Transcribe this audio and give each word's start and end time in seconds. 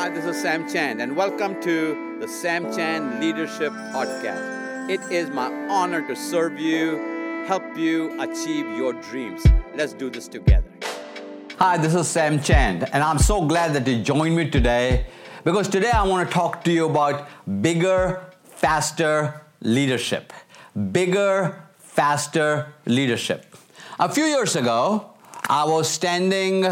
Hi, 0.00 0.08
this 0.08 0.24
is 0.24 0.40
Sam 0.40 0.66
Chan, 0.66 0.98
and 1.02 1.14
welcome 1.14 1.60
to 1.60 2.16
the 2.20 2.26
Sam 2.26 2.74
Chan 2.74 3.20
Leadership 3.20 3.70
Podcast. 3.92 4.88
It 4.88 4.98
is 5.12 5.28
my 5.28 5.52
honor 5.68 6.00
to 6.08 6.16
serve 6.16 6.58
you, 6.58 7.44
help 7.46 7.76
you 7.76 8.18
achieve 8.18 8.64
your 8.78 8.94
dreams. 8.94 9.44
Let's 9.74 9.92
do 9.92 10.08
this 10.08 10.26
together. 10.26 10.70
Hi, 11.58 11.76
this 11.76 11.94
is 11.94 12.08
Sam 12.08 12.40
Chan, 12.40 12.84
and 12.94 13.04
I'm 13.04 13.18
so 13.18 13.44
glad 13.44 13.74
that 13.74 13.86
you 13.86 14.02
joined 14.02 14.34
me 14.34 14.48
today 14.48 15.04
because 15.44 15.68
today 15.68 15.90
I 15.90 16.02
want 16.04 16.26
to 16.26 16.32
talk 16.32 16.64
to 16.64 16.72
you 16.72 16.88
about 16.88 17.28
bigger, 17.60 18.24
faster 18.44 19.42
leadership. 19.60 20.32
Bigger, 20.92 21.62
faster 21.76 22.72
leadership. 22.86 23.54
A 23.98 24.08
few 24.08 24.24
years 24.24 24.56
ago, 24.56 25.10
I 25.46 25.64
was 25.64 25.90
standing 25.90 26.64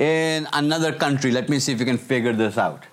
in 0.00 0.48
another 0.54 0.92
country. 0.92 1.30
Let 1.30 1.48
me 1.48 1.60
see 1.60 1.72
if 1.72 1.78
you 1.78 1.84
can 1.84 1.98
figure 1.98 2.32
this 2.32 2.56
out. 2.58 2.84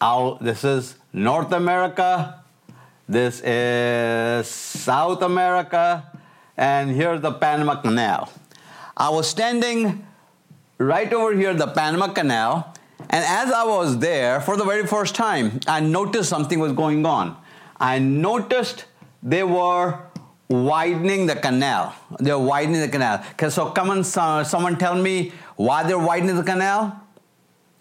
Our, 0.00 0.38
this 0.40 0.64
is 0.64 0.96
North 1.12 1.52
America, 1.52 2.42
this 3.08 3.40
is 3.40 4.46
South 4.46 5.22
America, 5.22 6.10
and 6.56 6.90
here's 6.90 7.20
the 7.20 7.32
Panama 7.32 7.80
Canal. 7.80 8.32
I 8.96 9.10
was 9.10 9.28
standing 9.28 10.06
right 10.78 11.12
over 11.12 11.34
here, 11.34 11.52
the 11.52 11.66
Panama 11.66 12.08
Canal, 12.08 12.74
and 13.10 13.24
as 13.24 13.52
I 13.52 13.64
was 13.64 13.98
there 13.98 14.40
for 14.40 14.56
the 14.56 14.64
very 14.64 14.86
first 14.86 15.14
time, 15.14 15.60
I 15.66 15.80
noticed 15.80 16.28
something 16.28 16.60
was 16.60 16.72
going 16.72 17.04
on. 17.04 17.36
I 17.78 17.98
noticed 17.98 18.84
they 19.22 19.42
were 19.42 19.98
widening 20.52 21.26
the 21.26 21.36
canal. 21.36 21.94
They're 22.18 22.38
widening 22.38 22.80
the 22.80 22.88
canal. 22.88 23.24
So 23.50 23.70
come 23.70 23.90
on, 23.90 24.04
uh, 24.16 24.44
someone 24.44 24.76
tell 24.76 24.94
me 24.94 25.32
why 25.56 25.82
they're 25.82 25.98
widening 25.98 26.36
the 26.36 26.42
canal? 26.42 27.00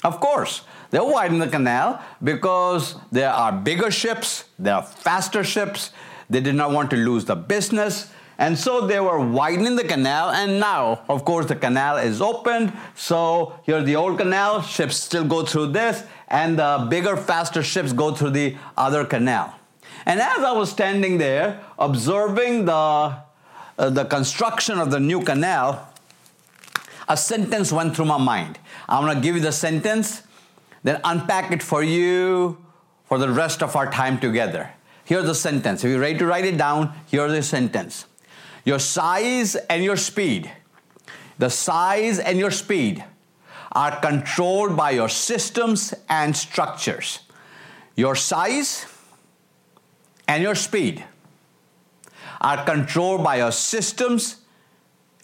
Of 0.03 0.19
course, 0.19 0.63
they're 0.89 1.03
widening 1.03 1.39
the 1.39 1.47
canal 1.47 2.01
because 2.23 2.95
there 3.11 3.29
are 3.29 3.51
bigger 3.51 3.91
ships, 3.91 4.45
there 4.57 4.75
are 4.75 4.83
faster 4.83 5.43
ships. 5.43 5.91
They 6.29 6.39
did 6.39 6.55
not 6.55 6.71
want 6.71 6.89
to 6.91 6.95
lose 6.95 7.25
the 7.25 7.35
business. 7.35 8.09
And 8.37 8.57
so 8.57 8.87
they 8.87 8.99
were 8.99 9.19
widening 9.19 9.75
the 9.75 9.83
canal, 9.83 10.31
and 10.31 10.59
now, 10.59 11.01
of 11.09 11.25
course, 11.25 11.45
the 11.45 11.55
canal 11.55 11.97
is 11.97 12.21
opened. 12.21 12.73
So 12.95 13.59
here's 13.63 13.85
the 13.85 13.95
old 13.97 14.17
canal, 14.17 14.63
ships 14.63 14.95
still 14.95 15.25
go 15.25 15.45
through 15.45 15.67
this, 15.67 16.03
and 16.27 16.57
the 16.57 16.87
bigger, 16.89 17.15
faster 17.15 17.61
ships 17.61 17.93
go 17.93 18.15
through 18.15 18.31
the 18.31 18.55
other 18.75 19.05
canal. 19.05 19.53
And 20.07 20.19
as 20.19 20.39
I 20.39 20.53
was 20.53 20.71
standing 20.71 21.19
there 21.19 21.59
observing 21.77 22.65
the, 22.65 22.73
uh, 22.73 23.19
the 23.77 24.05
construction 24.05 24.79
of 24.79 24.89
the 24.89 24.99
new 24.99 25.21
canal, 25.21 25.90
a 27.07 27.17
sentence 27.17 27.71
went 27.71 27.95
through 27.95 28.05
my 28.05 28.17
mind. 28.17 28.59
I'm 28.87 29.03
going 29.03 29.15
to 29.15 29.21
give 29.21 29.35
you 29.35 29.41
the 29.41 29.51
sentence, 29.51 30.23
then 30.83 30.99
unpack 31.03 31.51
it 31.51 31.61
for 31.61 31.83
you 31.83 32.57
for 33.05 33.17
the 33.17 33.29
rest 33.29 33.61
of 33.61 33.75
our 33.75 33.91
time 33.91 34.19
together. 34.19 34.71
Here's 35.05 35.25
the 35.25 35.35
sentence. 35.35 35.83
If 35.83 35.89
you're 35.89 35.99
ready 35.99 36.17
to 36.19 36.25
write 36.25 36.45
it 36.45 36.57
down, 36.57 36.93
here's 37.07 37.31
the 37.31 37.43
sentence. 37.43 38.05
Your 38.63 38.79
size 38.79 39.55
and 39.55 39.83
your 39.83 39.97
speed, 39.97 40.51
the 41.37 41.49
size 41.49 42.19
and 42.19 42.37
your 42.37 42.51
speed 42.51 43.03
are 43.71 43.99
controlled 43.99 44.77
by 44.77 44.91
your 44.91 45.09
systems 45.09 45.93
and 46.09 46.35
structures. 46.35 47.19
Your 47.95 48.15
size 48.15 48.85
and 50.27 50.43
your 50.43 50.55
speed 50.55 51.03
are 52.39 52.63
controlled 52.65 53.23
by 53.23 53.37
your 53.37 53.51
systems 53.51 54.40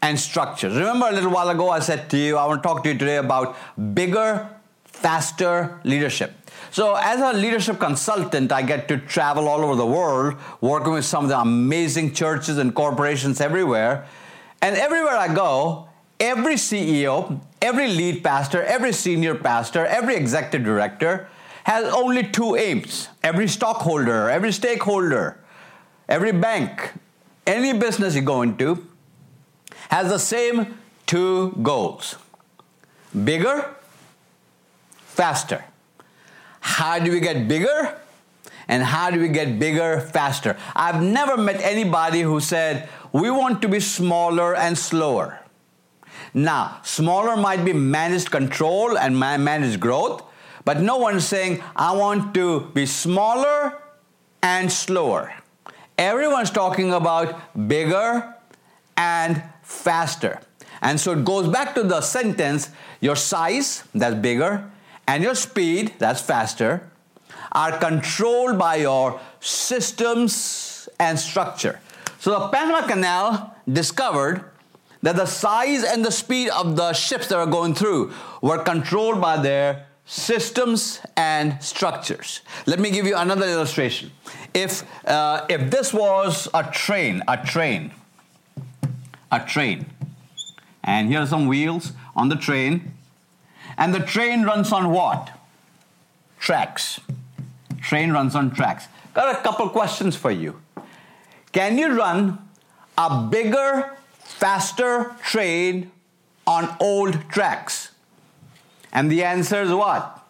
and 0.02 0.20
structures. 0.20 0.76
Remember 0.76 1.08
a 1.08 1.12
little 1.12 1.32
while 1.32 1.50
ago 1.50 1.70
I 1.70 1.80
said 1.80 2.10
to 2.12 2.18
you, 2.18 2.38
I 2.38 2.46
want 2.46 2.62
to 2.62 2.68
talk 2.68 2.84
to 2.84 2.92
you 2.92 2.98
today 2.98 3.18
about 3.18 3.56
bigger, 3.94 4.50
faster 4.86 5.80
leadership. 5.84 6.34
So, 6.72 6.96
as 6.96 7.20
a 7.20 7.38
leadership 7.38 7.80
consultant, 7.80 8.52
I 8.52 8.62
get 8.62 8.88
to 8.90 8.98
travel 8.98 9.48
all 9.48 9.62
over 9.62 9.76
the 9.76 9.86
world 9.86 10.36
working 10.62 10.94
with 10.94 11.06
some 11.06 11.26
of 11.26 11.30
the 11.30 11.40
amazing 11.40 12.14
churches 12.14 12.58
and 12.58 12.74
corporations 12.76 13.40
everywhere. 13.40 14.06
And 14.62 14.76
everywhere 14.76 15.16
I 15.16 15.34
go, 15.34 15.88
every 16.20 16.56
CEO, 16.56 17.40
every 17.62 17.88
lead 17.88 18.24
pastor, 18.24 18.64
every 18.64 18.92
senior 18.92 19.36
pastor, 19.36 19.86
every 19.86 20.16
executive 20.16 20.66
director 20.66 21.30
has 21.64 21.92
only 21.94 22.24
two 22.24 22.56
aims. 22.56 23.10
Every 23.24 23.48
stockholder, 23.48 24.30
every 24.30 24.52
stakeholder, 24.52 25.40
every 26.10 26.32
bank, 26.32 26.94
any 27.46 27.74
business 27.74 28.16
you 28.16 28.22
go 28.22 28.42
into 28.42 28.88
has 29.90 30.10
the 30.10 30.20
same 30.20 30.78
two 31.06 31.52
goals 31.64 32.16
bigger, 33.24 33.76
faster. 35.06 35.64
How 36.60 37.00
do 37.00 37.12
we 37.12 37.20
get 37.20 37.48
bigger? 37.48 37.98
And 38.68 38.84
how 38.84 39.10
do 39.10 39.20
we 39.22 39.30
get 39.30 39.58
bigger 39.58 40.02
faster? 40.02 40.58
I've 40.76 41.02
never 41.02 41.38
met 41.38 41.62
anybody 41.62 42.22
who 42.22 42.42
said, 42.42 42.90
we 43.14 43.32
want 43.32 43.62
to 43.62 43.70
be 43.70 43.80
smaller 43.80 44.54
and 44.56 44.78
slower. 44.78 45.40
Now, 46.34 46.82
smaller 46.84 47.38
might 47.38 47.64
be 47.64 47.72
managed 47.72 48.30
control 48.30 48.98
and 48.98 49.18
managed 49.18 49.80
growth, 49.80 50.24
but 50.66 50.82
no 50.82 50.98
one's 50.98 51.26
saying, 51.26 51.64
I 51.76 51.96
want 51.96 52.34
to 52.34 52.70
be 52.74 52.86
smaller 52.86 53.82
and 54.44 54.70
slower. 54.72 55.34
Everyone's 55.98 56.52
talking 56.52 56.94
about 56.94 57.68
bigger 57.68 58.36
and 58.98 59.42
faster. 59.68 60.40
And 60.82 61.00
so 61.00 61.12
it 61.12 61.26
goes 61.26 61.48
back 61.50 61.76
to 61.76 61.84
the 61.84 62.02
sentence 62.02 62.70
your 63.02 63.16
size, 63.16 63.84
that's 63.94 64.16
bigger, 64.16 64.72
and 65.08 65.24
your 65.24 65.36
speed, 65.36 65.94
that's 66.00 66.22
faster, 66.22 66.90
are 67.52 67.78
controlled 67.78 68.58
by 68.58 68.76
your 68.78 69.20
systems 69.40 70.90
and 71.00 71.20
structure. 71.20 71.80
So 72.20 72.32
the 72.32 72.48
Panama 72.50 72.88
Canal 72.88 73.56
discovered 73.72 74.44
that 75.02 75.16
the 75.16 75.26
size 75.26 75.84
and 75.84 76.04
the 76.04 76.12
speed 76.12 76.50
of 76.50 76.76
the 76.76 76.94
ships 76.94 77.28
that 77.28 77.38
were 77.38 77.52
going 77.52 77.76
through 77.76 78.14
were 78.42 78.64
controlled 78.64 79.22
by 79.22 79.38
their 79.38 79.86
systems 80.06 81.02
and 81.16 81.62
structures. 81.62 82.42
Let 82.66 82.80
me 82.80 82.90
give 82.90 83.06
you 83.06 83.16
another 83.18 83.48
illustration. 83.48 84.12
If, 84.54 84.84
uh, 85.06 85.46
if 85.50 85.70
this 85.70 85.94
was 85.94 86.48
a 86.54 86.64
train, 86.64 87.22
a 87.28 87.38
train, 87.38 87.92
a 89.32 89.40
train, 89.40 89.86
and 90.84 91.10
here 91.10 91.22
are 91.22 91.28
some 91.28 91.48
wheels 91.48 91.94
on 92.16 92.30
the 92.30 92.36
train, 92.36 92.94
and 93.78 93.94
the 93.94 94.00
train 94.00 94.44
runs 94.44 94.72
on 94.72 94.92
what? 94.92 95.32
Tracks. 96.40 97.00
Train 97.82 98.12
runs 98.12 98.36
on 98.36 98.52
tracks. 98.52 98.88
Got 99.14 99.36
a 99.36 99.42
couple 99.42 99.70
questions 99.70 100.16
for 100.16 100.32
you. 100.32 100.60
Can 101.52 101.78
you 101.78 101.98
run 101.98 102.40
a 102.98 103.28
bigger, 103.28 103.98
faster 104.20 105.16
train 105.24 105.92
on 106.46 106.76
old 106.80 107.30
tracks? 107.30 107.92
And 108.92 109.12
the 109.12 109.24
answer 109.24 109.62
is 109.62 109.72
what? 109.72 110.26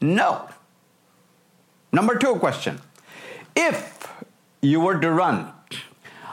No. 0.00 0.48
Number 1.92 2.16
two 2.16 2.36
question. 2.36 2.80
If 3.56 4.12
you 4.60 4.80
were 4.80 4.98
to 4.98 5.10
run 5.10 5.53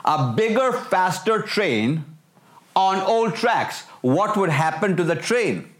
a 0.04 0.32
bigger, 0.32 0.72
faster 0.72 1.42
train 1.42 2.04
on 2.74 3.00
old 3.00 3.34
tracks, 3.34 3.82
what 4.00 4.36
would 4.36 4.50
happen 4.50 4.96
to 4.96 5.04
the 5.04 5.14
train? 5.14 5.72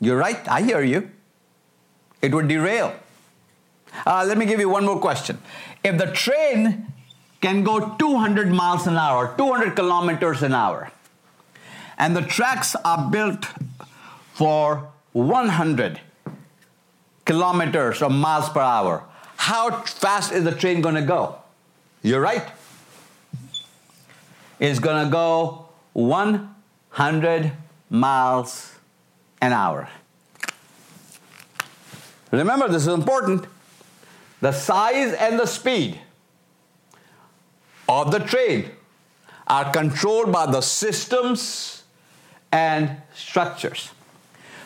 You're 0.00 0.16
right, 0.16 0.46
I 0.48 0.62
hear 0.62 0.82
you. 0.82 1.10
It 2.22 2.34
would 2.34 2.48
derail. 2.48 2.94
Uh, 4.06 4.24
let 4.26 4.38
me 4.38 4.46
give 4.46 4.60
you 4.60 4.68
one 4.68 4.84
more 4.84 4.98
question. 4.98 5.38
If 5.84 5.98
the 5.98 6.06
train 6.06 6.92
can 7.40 7.64
go 7.64 7.96
200 7.96 8.48
miles 8.48 8.86
an 8.86 8.96
hour, 8.96 9.34
200 9.36 9.74
kilometers 9.74 10.42
an 10.42 10.54
hour, 10.54 10.90
and 11.98 12.16
the 12.16 12.22
tracks 12.22 12.74
are 12.84 13.10
built 13.10 13.46
for 14.34 14.88
100 15.12 16.00
kilometers 17.24 18.02
or 18.02 18.10
miles 18.10 18.48
per 18.48 18.60
hour. 18.60 19.04
How 19.36 19.82
fast 19.82 20.32
is 20.32 20.44
the 20.44 20.52
train 20.52 20.80
going 20.80 20.94
to 20.94 21.02
go? 21.02 21.36
You're 22.02 22.20
right. 22.20 22.46
It's 24.60 24.78
going 24.78 25.06
to 25.06 25.10
go 25.10 25.66
100 25.94 27.52
miles 27.88 28.74
an 29.40 29.52
hour. 29.52 29.88
Remember, 32.30 32.68
this 32.68 32.82
is 32.82 32.92
important. 32.92 33.46
The 34.40 34.52
size 34.52 35.14
and 35.14 35.38
the 35.38 35.46
speed 35.46 35.98
of 37.88 38.12
the 38.12 38.20
train 38.20 38.70
are 39.46 39.72
controlled 39.72 40.30
by 40.30 40.46
the 40.46 40.60
systems 40.60 41.82
and 42.52 42.96
structures. 43.14 43.90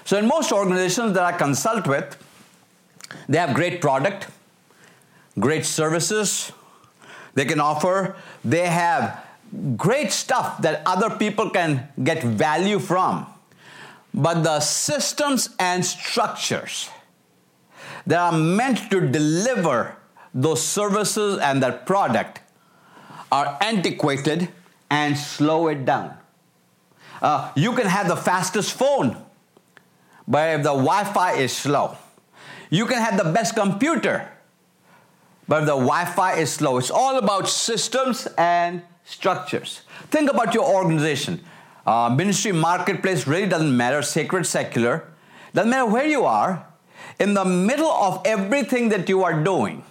So, 0.04 0.18
in 0.18 0.26
most 0.26 0.52
organizations 0.52 1.14
that 1.14 1.22
I 1.22 1.32
consult 1.32 1.86
with, 1.86 2.16
they 3.28 3.38
have 3.38 3.54
great 3.54 3.80
product, 3.80 4.26
great 5.38 5.64
services 5.64 6.52
they 7.34 7.44
can 7.44 7.60
offer, 7.60 8.16
they 8.44 8.66
have 8.66 9.23
great 9.76 10.12
stuff 10.12 10.60
that 10.62 10.82
other 10.86 11.10
people 11.10 11.50
can 11.50 11.88
get 12.02 12.22
value 12.22 12.78
from. 12.78 13.26
But 14.12 14.42
the 14.42 14.60
systems 14.60 15.50
and 15.58 15.84
structures 15.84 16.88
that 18.06 18.18
are 18.18 18.38
meant 18.38 18.90
to 18.90 19.00
deliver 19.00 19.96
those 20.32 20.62
services 20.62 21.38
and 21.38 21.62
that 21.62 21.86
product 21.86 22.40
are 23.30 23.56
antiquated 23.60 24.48
and 24.90 25.16
slow 25.16 25.68
it 25.68 25.84
down. 25.84 26.16
Uh, 27.22 27.50
you 27.56 27.72
can 27.72 27.86
have 27.86 28.06
the 28.06 28.16
fastest 28.16 28.72
phone, 28.72 29.16
but 30.28 30.58
if 30.58 30.62
the 30.62 30.74
Wi 30.74 31.04
Fi 31.04 31.32
is 31.32 31.56
slow, 31.56 31.96
you 32.70 32.86
can 32.86 32.98
have 32.98 33.16
the 33.16 33.30
best 33.32 33.54
computer, 33.54 34.28
but 35.48 35.62
if 35.62 35.66
the 35.66 35.78
Wi 35.78 36.04
Fi 36.04 36.34
is 36.34 36.52
slow. 36.52 36.78
It's 36.78 36.90
all 36.90 37.18
about 37.18 37.48
systems 37.48 38.28
and 38.36 38.82
structures. 39.04 39.82
Think 40.10 40.30
about 40.30 40.54
your 40.54 40.64
organization. 40.64 41.40
Uh, 41.86 42.08
ministry, 42.08 42.52
marketplace 42.52 43.26
really 43.26 43.46
doesn't 43.46 43.76
matter, 43.76 44.02
sacred, 44.02 44.46
secular. 44.46 45.12
Doesn't 45.52 45.70
matter 45.70 45.86
where 45.86 46.06
you 46.06 46.24
are, 46.24 46.66
in 47.18 47.34
the 47.34 47.44
middle 47.44 47.90
of 47.90 48.22
everything 48.24 48.88
that 48.88 49.08
you 49.08 49.22
are 49.22 49.42
doing. 49.42 49.84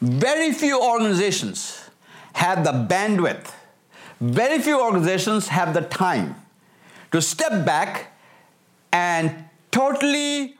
Very 0.00 0.52
few 0.52 0.80
organizations 0.80 1.88
have 2.34 2.64
the 2.64 2.72
bandwidth, 2.72 3.52
very 4.20 4.58
few 4.58 4.80
organizations 4.80 5.48
have 5.48 5.72
the 5.72 5.80
time 5.80 6.34
to 7.12 7.22
step 7.22 7.64
back 7.64 8.12
and 8.92 9.44
totally 9.70 10.56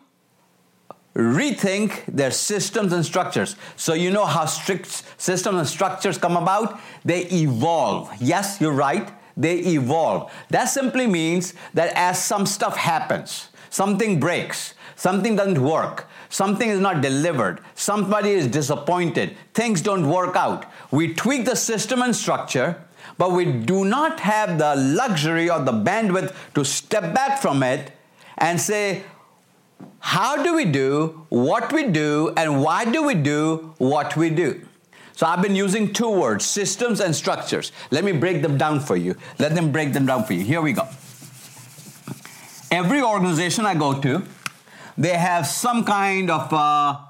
rethink 1.14 2.04
their 2.06 2.30
systems 2.30 2.92
and 2.92 3.04
structures. 3.04 3.56
So, 3.76 3.94
you 3.94 4.10
know 4.10 4.24
how 4.24 4.46
strict 4.46 5.04
systems 5.16 5.58
and 5.58 5.68
structures 5.68 6.18
come 6.18 6.36
about? 6.36 6.80
They 7.04 7.26
evolve. 7.26 8.10
Yes, 8.20 8.60
you're 8.60 8.72
right, 8.72 9.10
they 9.36 9.58
evolve. 9.58 10.32
That 10.50 10.64
simply 10.64 11.06
means 11.06 11.54
that 11.74 11.92
as 11.94 12.22
some 12.22 12.46
stuff 12.46 12.76
happens, 12.76 13.48
something 13.70 14.18
breaks, 14.18 14.74
something 14.96 15.36
doesn't 15.36 15.62
work, 15.62 16.08
something 16.28 16.68
is 16.68 16.80
not 16.80 17.00
delivered, 17.00 17.60
somebody 17.74 18.30
is 18.30 18.48
disappointed, 18.48 19.36
things 19.52 19.82
don't 19.82 20.08
work 20.08 20.36
out. 20.36 20.66
We 20.90 21.14
tweak 21.14 21.44
the 21.44 21.56
system 21.56 22.02
and 22.02 22.14
structure, 22.14 22.82
but 23.18 23.32
we 23.32 23.44
do 23.44 23.84
not 23.84 24.18
have 24.20 24.58
the 24.58 24.74
luxury 24.74 25.48
or 25.48 25.60
the 25.60 25.72
bandwidth 25.72 26.34
to 26.54 26.64
step 26.64 27.14
back 27.14 27.40
from 27.40 27.62
it 27.62 27.92
and 28.38 28.60
say, 28.60 29.04
how 29.98 30.42
do 30.42 30.54
we 30.54 30.64
do 30.64 31.26
what 31.28 31.72
we 31.72 31.88
do 31.88 32.32
and 32.36 32.62
why 32.62 32.84
do 32.84 33.02
we 33.04 33.14
do 33.14 33.74
what 33.78 34.16
we 34.16 34.30
do? 34.30 34.66
So 35.16 35.26
I've 35.26 35.42
been 35.42 35.54
using 35.54 35.92
two 35.92 36.10
words, 36.10 36.44
systems 36.44 37.00
and 37.00 37.14
structures. 37.14 37.72
Let 37.90 38.04
me 38.04 38.12
break 38.12 38.42
them 38.42 38.58
down 38.58 38.80
for 38.80 38.96
you. 38.96 39.16
Let 39.38 39.54
them 39.54 39.70
break 39.70 39.92
them 39.92 40.06
down 40.06 40.24
for 40.24 40.32
you. 40.32 40.44
Here 40.44 40.60
we 40.60 40.72
go. 40.72 40.88
Every 42.70 43.00
organization 43.00 43.64
I 43.64 43.74
go 43.74 44.00
to, 44.00 44.22
they 44.98 45.16
have 45.16 45.46
some 45.46 45.84
kind 45.84 46.30
of 46.30 46.52
a 46.52 47.00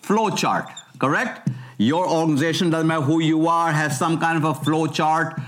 flow 0.00 0.30
chart, 0.30 0.66
correct? 0.98 1.50
Your 1.76 2.08
organization, 2.08 2.70
doesn't 2.70 2.86
matter 2.86 3.02
who 3.02 3.20
you 3.20 3.48
are, 3.48 3.70
has 3.72 3.98
some 3.98 4.18
kind 4.18 4.42
of 4.42 4.44
a 4.44 4.54
flow 4.54 4.86
chart. 4.86 5.38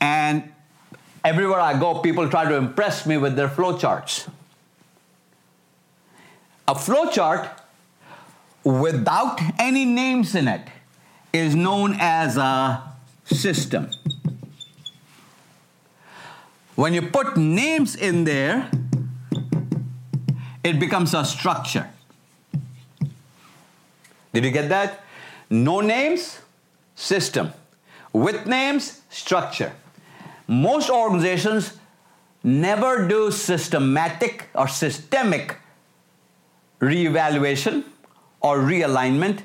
And 0.00 0.52
everywhere 1.24 1.60
I 1.60 1.78
go, 1.78 2.00
people 2.00 2.28
try 2.28 2.48
to 2.48 2.56
impress 2.56 3.06
me 3.06 3.16
with 3.16 3.36
their 3.36 3.48
flow 3.48 3.78
charts. 3.78 4.28
A 6.72 6.74
flowchart 6.74 7.50
without 8.64 9.38
any 9.58 9.84
names 9.84 10.34
in 10.34 10.48
it 10.48 10.66
is 11.30 11.54
known 11.54 11.98
as 12.00 12.38
a 12.38 12.82
system. 13.26 13.90
When 16.74 16.94
you 16.94 17.02
put 17.02 17.36
names 17.36 17.94
in 17.94 18.24
there, 18.24 18.70
it 20.64 20.80
becomes 20.80 21.12
a 21.12 21.26
structure. 21.26 21.90
Did 24.32 24.42
you 24.46 24.50
get 24.50 24.70
that? 24.70 25.04
No 25.50 25.80
names, 25.80 26.38
system. 26.94 27.52
With 28.14 28.46
names, 28.46 29.02
structure. 29.10 29.74
Most 30.48 30.88
organizations 30.88 31.74
never 32.42 33.06
do 33.06 33.30
systematic 33.30 34.48
or 34.54 34.68
systemic 34.68 35.58
reevaluation 36.82 37.84
or 38.40 38.58
realignment. 38.58 39.40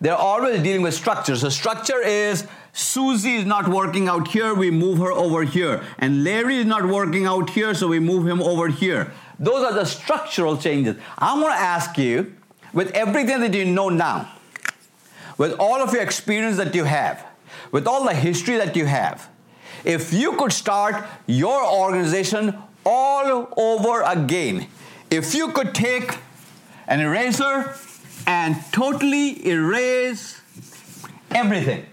They're 0.00 0.14
always 0.14 0.62
dealing 0.62 0.82
with 0.82 0.94
structures. 0.94 1.40
So 1.40 1.48
structure 1.48 2.00
is 2.00 2.46
Susie 2.72 3.36
is 3.36 3.44
not 3.44 3.68
working 3.68 4.08
out 4.08 4.28
here, 4.28 4.54
we 4.54 4.70
move 4.70 4.98
her 4.98 5.12
over 5.12 5.42
here. 5.44 5.82
And 5.98 6.24
Larry 6.24 6.58
is 6.58 6.66
not 6.66 6.86
working 6.86 7.26
out 7.26 7.50
here, 7.50 7.74
so 7.74 7.88
we 7.88 7.98
move 7.98 8.26
him 8.26 8.40
over 8.42 8.68
here. 8.68 9.12
Those 9.38 9.64
are 9.64 9.72
the 9.72 9.84
structural 9.84 10.56
changes. 10.56 10.96
I'm 11.18 11.40
going 11.40 11.52
to 11.52 11.58
ask 11.58 11.98
you, 11.98 12.34
with 12.72 12.90
everything 12.92 13.40
that 13.40 13.52
you 13.52 13.66
know 13.66 13.90
now, 13.90 14.32
with 15.36 15.52
all 15.58 15.82
of 15.82 15.92
your 15.92 16.02
experience 16.02 16.56
that 16.56 16.74
you 16.74 16.84
have, 16.84 17.24
with 17.70 17.86
all 17.86 18.04
the 18.04 18.14
history 18.14 18.56
that 18.56 18.74
you 18.74 18.86
have, 18.86 19.28
if 19.84 20.12
you 20.12 20.32
could 20.36 20.52
start 20.52 21.04
your 21.26 21.66
organization 21.66 22.56
all 22.86 23.52
over 23.56 24.02
again, 24.02 24.66
if 25.10 25.34
you 25.34 25.48
could 25.48 25.74
take 25.74 26.16
an 26.86 27.00
eraser 27.00 27.74
and 28.26 28.56
totally 28.72 29.46
erase 29.48 30.40
everything. 31.30 31.86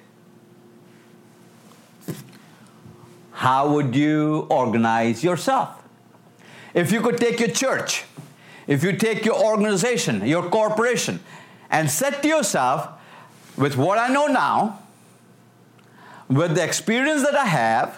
How 3.31 3.69
would 3.69 3.95
you 3.95 4.47
organize 4.49 5.23
yourself? 5.23 5.81
If 6.73 6.91
you 6.91 7.01
could 7.01 7.17
take 7.17 7.39
your 7.39 7.49
church, 7.49 8.03
if 8.67 8.83
you 8.83 8.93
take 8.95 9.25
your 9.25 9.41
organization, 9.41 10.25
your 10.27 10.49
corporation, 10.49 11.19
and 11.71 11.89
set 11.89 12.21
to 12.21 12.27
yourself, 12.27 12.89
with 13.57 13.77
what 13.77 13.97
I 13.97 14.07
know 14.09 14.27
now, 14.27 14.79
with 16.27 16.55
the 16.55 16.63
experience 16.63 17.23
that 17.23 17.35
I 17.35 17.45
have, 17.45 17.97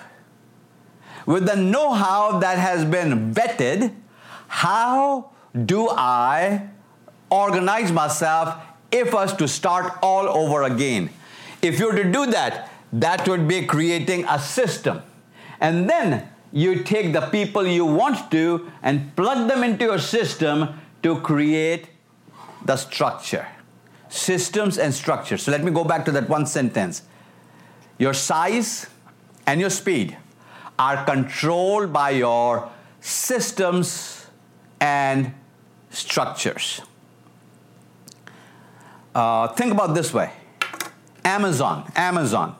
with 1.25 1.45
the 1.45 1.55
know 1.55 1.93
how 1.93 2.39
that 2.39 2.57
has 2.57 2.85
been 2.85 3.33
vetted, 3.33 3.93
how 4.47 5.31
do 5.65 5.89
I 5.89 6.69
organize 7.31 7.91
myself 7.91 8.55
if 8.91 9.15
I 9.15 9.23
was 9.23 9.33
to 9.37 9.47
start 9.47 9.93
all 10.03 10.27
over 10.27 10.63
again. 10.63 11.09
If 11.61 11.79
you 11.79 11.87
were 11.87 11.95
to 11.95 12.11
do 12.11 12.25
that, 12.27 12.69
that 12.93 13.27
would 13.27 13.47
be 13.47 13.65
creating 13.65 14.25
a 14.25 14.37
system. 14.37 15.01
And 15.59 15.89
then 15.89 16.27
you 16.51 16.83
take 16.83 17.13
the 17.13 17.21
people 17.21 17.65
you 17.65 17.85
want 17.85 18.29
to 18.31 18.71
and 18.83 19.15
plug 19.15 19.47
them 19.47 19.63
into 19.63 19.85
your 19.85 19.99
system 19.99 20.79
to 21.03 21.19
create 21.21 21.87
the 22.65 22.75
structure. 22.75 23.47
Systems 24.09 24.77
and 24.77 24.93
structure. 24.93 25.37
So 25.37 25.51
let 25.51 25.63
me 25.63 25.71
go 25.71 25.85
back 25.85 26.03
to 26.05 26.11
that 26.11 26.27
one 26.27 26.45
sentence. 26.45 27.03
Your 27.97 28.13
size 28.13 28.87
and 29.47 29.61
your 29.61 29.69
speed 29.69 30.17
are 30.77 31.05
controlled 31.05 31.93
by 31.93 32.09
your 32.09 32.69
systems 32.99 34.25
and 34.81 35.33
structures. 35.91 36.81
Uh, 39.13 39.47
think 39.49 39.73
about 39.73 39.93
this 39.93 40.13
way 40.13 40.31
Amazon, 41.25 41.91
Amazon. 41.95 42.55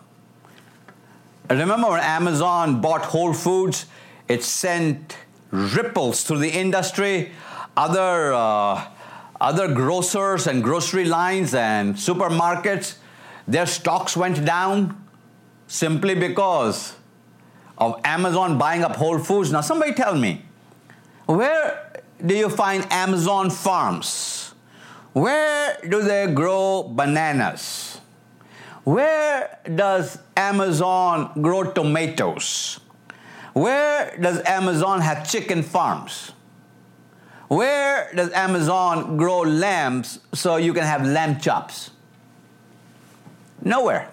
Remember 1.50 1.90
when 1.90 2.00
Amazon 2.00 2.82
bought 2.82 3.02
Whole 3.02 3.34
Foods? 3.34 3.86
It 4.28 4.44
sent 4.44 5.18
ripples 5.50 6.24
through 6.24 6.40
the 6.40 6.50
industry. 6.50 7.32
Other, 7.76 8.34
uh, 8.34 8.86
other 9.40 9.74
grocers 9.74 10.48
and 10.48 10.64
grocery 10.64 11.06
lines 11.06 11.54
and 11.54 11.96
supermarkets, 11.96 12.96
their 13.48 13.66
stocks 13.66 14.16
went 14.16 14.46
down 14.46 15.02
simply 15.68 16.16
because 16.16 16.96
of 17.78 18.00
Amazon 18.06 18.58
buying 18.58 18.84
up 18.84 18.96
Whole 18.96 19.20
Foods. 19.20 19.52
Now, 19.52 19.62
somebody 19.62 19.94
tell 19.94 20.16
me, 20.16 20.46
where 21.26 22.02
do 22.26 22.36
you 22.36 22.50
find 22.50 22.86
Amazon 22.92 23.50
farms? 23.50 24.41
Where 25.14 25.78
do 25.88 26.02
they 26.04 26.32
grow 26.32 26.84
bananas? 26.84 28.00
Where 28.84 29.60
does 29.76 30.18
Amazon 30.38 31.42
grow 31.42 31.72
tomatoes? 31.72 32.80
Where 33.54 34.18
does 34.18 34.42
Amazon 34.46 35.02
have 35.02 35.30
chicken 35.30 35.62
farms? 35.64 36.32
Where 37.50 38.10
does 38.16 38.32
Amazon 38.32 39.18
grow 39.18 39.42
lambs 39.42 40.20
so 40.34 40.56
you 40.56 40.74
can 40.74 40.84
have 40.84 41.06
lamb 41.06 41.40
chops? 41.40 41.92
Nowhere. 43.62 44.10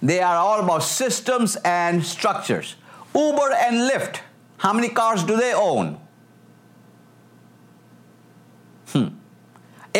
They 0.00 0.20
are 0.20 0.36
all 0.36 0.60
about 0.60 0.84
systems 0.84 1.56
and 1.64 2.04
structures. 2.04 2.76
Uber 3.14 3.52
and 3.52 3.90
Lyft, 3.90 4.20
how 4.58 4.72
many 4.72 4.88
cars 4.88 5.24
do 5.24 5.36
they 5.36 5.52
own? 5.52 5.98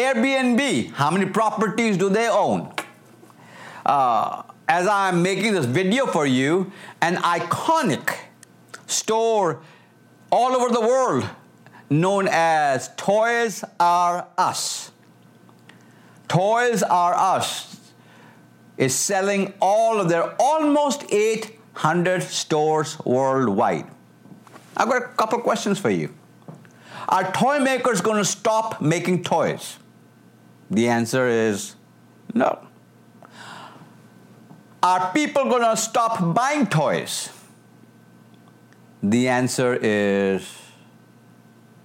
Airbnb, 0.00 0.92
how 0.92 1.11
many 1.11 1.26
properties 1.26 1.99
do 1.99 2.09
they 2.09 2.26
own? 2.26 2.73
Uh, 3.85 4.45
as 4.66 4.87
I'm 4.87 5.23
making 5.23 5.52
this 5.52 5.66
video 5.66 6.07
for 6.07 6.25
you, 6.25 6.73
an 7.02 7.16
iconic 7.16 8.16
store 8.87 9.61
all 10.33 10.57
over 10.57 10.73
the 10.73 10.80
world 10.80 11.28
known 11.90 12.28
as 12.30 12.88
Toys 12.97 13.62
R 13.78 14.26
Us. 14.38 14.90
Toys 16.28 16.83
R 16.83 17.14
Us 17.14 17.78
is 18.78 18.95
selling 18.95 19.52
all 19.61 20.00
of 20.00 20.09
their 20.09 20.35
almost 20.38 21.04
800 21.12 22.23
stores 22.23 22.99
worldwide. 23.04 23.87
I've 24.78 24.88
got 24.88 25.02
a 25.02 25.09
couple 25.09 25.38
questions 25.40 25.78
for 25.78 25.90
you. 25.90 26.14
Are 27.07 27.30
toy 27.33 27.59
makers 27.59 28.00
going 28.00 28.16
to 28.16 28.25
stop 28.25 28.80
making 28.80 29.25
toys? 29.25 29.79
The 30.71 30.89
answer 30.89 31.27
is 31.27 31.75
no. 32.33 32.59
Are 34.83 35.12
people 35.12 35.45
going 35.45 35.62
to 35.62 35.77
stop 35.77 36.35
buying 36.35 36.67
toys? 36.67 37.31
The 39.03 39.29
answer 39.29 39.79
is 39.81 40.57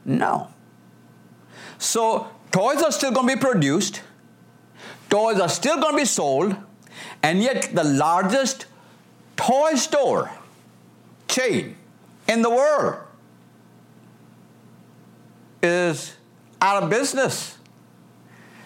no. 0.05 0.49
So, 1.77 2.27
toys 2.51 2.81
are 2.81 2.91
still 2.91 3.11
going 3.11 3.27
to 3.27 3.35
be 3.35 3.39
produced, 3.39 4.01
toys 5.09 5.39
are 5.39 5.49
still 5.49 5.79
going 5.81 5.93
to 5.93 5.97
be 5.97 6.05
sold, 6.05 6.55
and 7.23 7.41
yet 7.41 7.71
the 7.73 7.83
largest 7.83 8.67
toy 9.35 9.75
store 9.75 10.31
chain 11.27 11.75
in 12.27 12.41
the 12.41 12.49
world 12.49 12.99
is 15.61 16.15
out 16.61 16.83
of 16.83 16.89
business. 16.89 17.57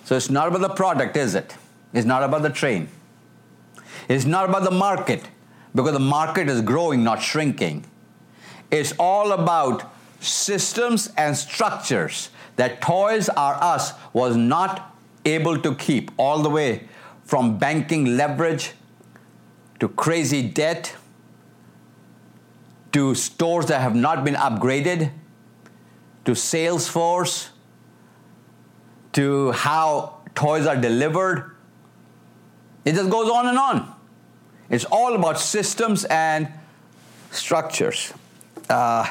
So 0.09 0.15
it's 0.15 0.31
not 0.31 0.47
about 0.47 0.61
the 0.61 0.69
product, 0.69 1.15
is 1.17 1.35
it? 1.35 1.55
It's 1.93 2.03
not 2.03 2.23
about 2.23 2.41
the 2.41 2.49
train. 2.49 2.89
It's 4.07 4.25
not 4.25 4.49
about 4.49 4.63
the 4.63 4.71
market, 4.71 5.29
because 5.75 5.93
the 5.93 5.99
market 5.99 6.49
is 6.49 6.61
growing, 6.61 7.03
not 7.03 7.21
shrinking. 7.21 7.85
It's 8.71 8.91
all 8.97 9.33
about 9.33 9.93
systems 10.19 11.11
and 11.15 11.37
structures 11.37 12.31
that 12.55 12.81
Toys 12.81 13.29
R 13.29 13.59
Us 13.61 13.93
was 14.11 14.35
not 14.35 14.97
able 15.25 15.59
to 15.59 15.75
keep, 15.75 16.09
all 16.17 16.41
the 16.41 16.49
way 16.49 16.89
from 17.23 17.59
banking 17.59 18.17
leverage 18.17 18.71
to 19.79 19.89
crazy 19.89 20.41
debt 20.41 20.95
to 22.93 23.13
stores 23.13 23.67
that 23.67 23.79
have 23.79 23.93
not 23.93 24.25
been 24.25 24.33
upgraded 24.33 25.11
to 26.25 26.31
Salesforce 26.31 27.49
to 29.13 29.51
how 29.51 30.19
toys 30.35 30.65
are 30.65 30.77
delivered. 30.77 31.55
It 32.85 32.93
just 32.93 33.09
goes 33.09 33.29
on 33.29 33.47
and 33.47 33.57
on. 33.57 33.93
It's 34.69 34.85
all 34.85 35.15
about 35.15 35.39
systems 35.39 36.05
and 36.05 36.47
structures. 37.31 38.13
Uh, 38.69 39.07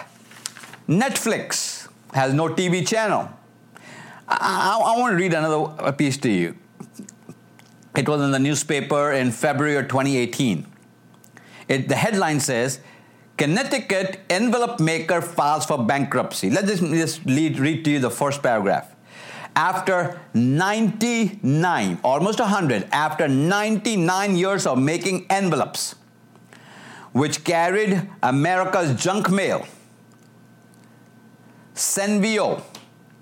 Netflix 0.89 1.89
has 2.13 2.33
no 2.33 2.49
TV 2.49 2.87
channel. 2.87 3.29
I, 4.29 4.79
I, 4.81 4.95
I 4.95 4.99
want 4.99 5.13
to 5.13 5.17
read 5.17 5.35
another 5.35 5.93
piece 5.93 6.17
to 6.19 6.31
you. 6.31 6.57
It 7.97 8.09
was 8.09 8.21
in 8.23 8.31
the 8.31 8.39
newspaper 8.39 9.13
in 9.13 9.33
February 9.33 9.77
of 9.77 9.89
2018. 9.89 10.67
It, 11.69 11.89
the 11.89 11.97
headline 11.97 12.41
says, 12.41 12.81
Connecticut 13.37 14.21
envelope 14.31 14.81
maker 14.81 15.21
files 15.21 15.67
for 15.67 15.79
bankruptcy. 15.79 16.51
Let's 16.51 16.69
just, 16.69 16.83
just 16.83 17.25
read 17.25 17.85
to 17.85 17.91
you 17.91 17.99
the 17.99 18.11
first 18.11 18.43
paragraph. 18.43 18.95
After 19.57 20.21
99, 20.35 21.99
almost 22.05 22.39
100, 22.39 22.89
after 22.93 23.27
99 23.27 24.37
years 24.37 24.67
of 24.67 24.79
making 24.79 25.27
envelopes, 25.29 25.97
which 27.13 27.45
carried 27.45 28.09
America's 28.23 29.01
junk 29.03 29.31
mail, 29.31 29.67
Cenveo 31.75 32.63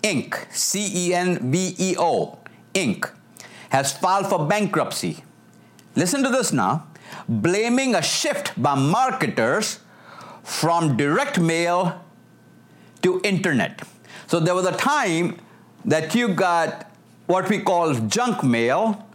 Inc., 0.03 0.53
C 0.53 0.91
E 0.95 1.15
N 1.15 1.51
V 1.51 1.75
E 1.79 1.97
O, 1.99 2.39
Inc., 2.75 3.11
has 3.71 3.93
filed 3.93 4.27
for 4.27 4.47
bankruptcy. 4.47 5.25
Listen 5.95 6.23
to 6.23 6.29
this 6.29 6.53
now 6.53 6.87
blaming 7.29 7.95
a 7.95 8.03
shift 8.03 8.61
by 8.61 8.75
marketers 8.75 9.81
from 10.43 10.97
direct 10.97 11.41
mail 11.41 12.05
to 13.03 13.21
internet. 13.25 13.83
So 14.27 14.41
there 14.41 14.55
was 14.55 14.67
a 14.67 14.73
time 14.73 15.39
that 15.87 16.15
you 16.15 16.29
got 16.29 16.91
what 17.27 17.49
we 17.49 17.61
call 17.61 17.95
junk 17.95 18.43
mail, 18.43 19.07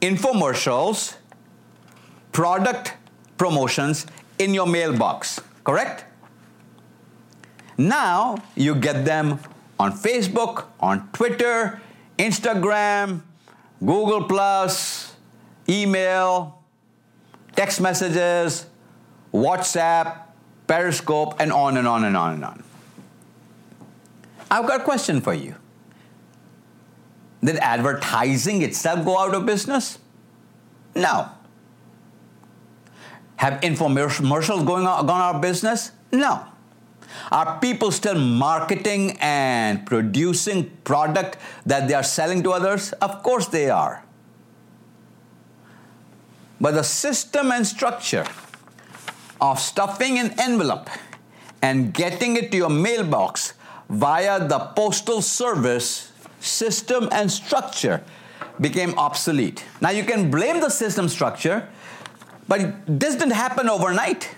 infomercials, 0.00 1.16
product 2.32 2.94
promotions 3.36 4.06
in 4.38 4.52
your 4.52 4.66
mailbox, 4.66 5.40
correct? 5.64 6.04
Now 7.76 8.38
you 8.56 8.74
get 8.74 9.04
them 9.04 9.38
on 9.78 9.92
Facebook, 9.92 10.66
on 10.80 11.08
Twitter, 11.12 11.80
Instagram, 12.18 13.22
Google 13.80 14.24
Plus, 14.24 15.14
email, 15.68 16.60
text 17.54 17.80
messages, 17.80 18.66
WhatsApp, 19.32 20.18
Periscope, 20.66 21.36
and 21.38 21.52
on 21.52 21.76
and 21.76 21.86
on 21.86 22.04
and 22.04 22.16
on 22.16 22.34
and 22.34 22.44
on. 22.44 22.64
I've 24.50 24.66
got 24.66 24.80
a 24.80 24.84
question 24.84 25.20
for 25.20 25.34
you. 25.34 25.54
Did 27.42 27.56
advertising 27.56 28.62
itself 28.62 29.04
go 29.04 29.18
out 29.18 29.34
of 29.34 29.46
business? 29.46 29.98
No. 30.94 31.28
Have 33.36 33.60
infomercials 33.60 34.66
going 34.66 34.84
gone 34.84 35.10
out 35.10 35.36
of 35.36 35.40
business? 35.42 35.92
No. 36.10 36.44
Are 37.30 37.58
people 37.60 37.90
still 37.90 38.18
marketing 38.18 39.16
and 39.20 39.86
producing 39.86 40.70
product 40.84 41.38
that 41.66 41.88
they 41.88 41.94
are 41.94 42.02
selling 42.02 42.42
to 42.42 42.50
others? 42.50 42.92
Of 42.94 43.22
course 43.22 43.46
they 43.46 43.70
are. 43.70 44.04
But 46.60 46.74
the 46.74 46.82
system 46.82 47.52
and 47.52 47.66
structure 47.66 48.26
of 49.40 49.60
stuffing 49.60 50.18
an 50.18 50.34
envelope 50.40 50.88
and 51.62 51.94
getting 51.94 52.36
it 52.36 52.50
to 52.50 52.56
your 52.56 52.70
mailbox 52.70 53.54
via 53.88 54.46
the 54.46 54.58
postal 54.58 55.22
service 55.22 56.12
system 56.40 57.08
and 57.12 57.30
structure 57.30 58.02
became 58.60 58.98
obsolete. 58.98 59.64
Now 59.80 59.90
you 59.90 60.04
can 60.04 60.30
blame 60.30 60.60
the 60.60 60.68
system 60.68 61.08
structure, 61.08 61.68
but 62.46 62.74
this 62.86 63.14
didn't 63.14 63.32
happen 63.32 63.68
overnight. 63.68 64.34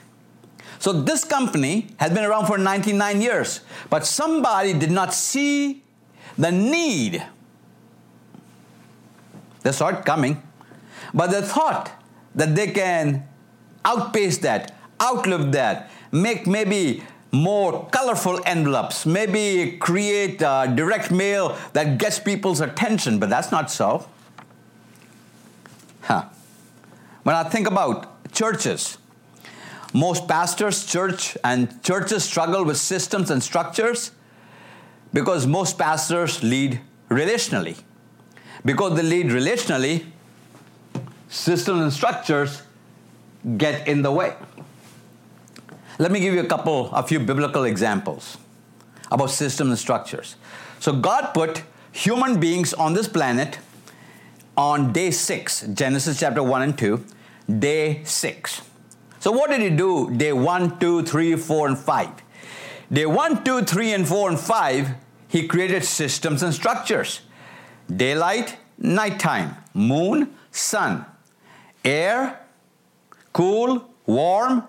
So 0.79 0.93
this 0.93 1.25
company 1.25 1.89
has 1.99 2.11
been 2.11 2.25
around 2.25 2.47
for 2.47 2.57
99 2.59 3.21
years, 3.21 3.61
but 3.91 4.07
somebody 4.07 4.73
did 4.73 4.91
not 4.91 5.13
see 5.13 5.83
the 6.39 6.51
need. 6.51 7.23
They 9.63 9.73
saw 9.73 9.89
it 9.89 10.05
coming, 10.07 10.43
but 11.13 11.31
they 11.31 11.43
thought 11.43 11.91
that 12.35 12.55
they 12.55 12.69
can 12.69 13.29
outpace 13.85 14.39
that, 14.39 14.75
outlive 15.03 15.53
that, 15.53 15.91
make 16.13 16.47
maybe 16.47 17.03
more 17.33 17.89
colorful 17.91 18.41
envelopes, 18.45 19.07
maybe 19.07 19.77
create 19.79 20.39
direct 20.39 21.11
mail 21.11 21.57
that 21.73 21.99
gets 21.99 22.19
people's 22.19 22.61
attention, 22.61 23.19
but 23.19 23.29
that's 23.31 23.51
not 23.51 23.71
so. 23.71 24.09
Huh. 26.03 26.25
When 27.23 27.37
I 27.37 27.45
think 27.45 27.69
about 27.69 28.31
churches, 28.33 28.99
most 29.93 30.27
pastors, 30.29 30.85
church, 30.87 31.37
and 31.45 31.83
churches 31.83 32.25
struggle 32.25 32.65
with 32.65 32.77
systems 32.77 33.31
and 33.31 33.43
structures 33.43 34.13
because 35.13 35.47
most 35.47 35.79
pastors 35.79 36.43
lead 36.43 36.81
relationally. 37.09 37.81
Because 38.65 38.97
they 38.97 39.03
lead 39.03 39.27
relationally, 39.27 40.07
systems 41.29 41.81
and 41.81 41.93
structures 41.93 42.63
get 43.57 43.89
in 43.89 44.03
the 44.03 44.13
way. 44.13 44.35
Let 46.01 46.13
me 46.13 46.21
give 46.21 46.33
you 46.33 46.41
a 46.41 46.47
couple, 46.47 46.91
a 46.93 47.03
few 47.03 47.21
biblical 47.21 47.65
examples 47.65 48.39
about 49.13 49.29
systems 49.29 49.69
and 49.69 49.79
structures. 49.79 50.37
So, 50.79 50.95
God 50.95 51.35
put 51.35 51.63
human 51.93 52.41
beings 52.41 52.73
on 52.73 52.95
this 52.95 53.07
planet 53.07 53.59
on 54.57 54.95
day 54.95 55.11
six, 55.11 55.61
Genesis 55.75 56.19
chapter 56.19 56.43
1 56.43 56.63
and 56.63 56.79
2, 56.79 57.05
day 57.59 58.03
six. 58.05 58.63
So, 59.19 59.31
what 59.31 59.51
did 59.51 59.61
he 59.61 59.69
do 59.69 60.11
day 60.17 60.33
one, 60.33 60.79
two, 60.79 61.03
three, 61.03 61.37
four, 61.37 61.69
and 61.69 61.77
5? 61.77 62.09
Day 62.91 63.05
one, 63.05 63.45
two, 63.45 63.61
three, 63.65 63.93
and 63.93 64.09
4 64.09 64.31
and 64.31 64.41
5, 64.41 64.89
he 65.29 65.47
created 65.47 65.85
systems 65.85 66.43
and 66.43 66.55
structures 66.55 67.21
daylight, 67.95 68.57
nighttime, 68.79 69.55
moon, 69.75 70.35
sun, 70.51 71.05
air, 71.85 72.41
cool, 73.35 73.85
warm, 74.07 74.65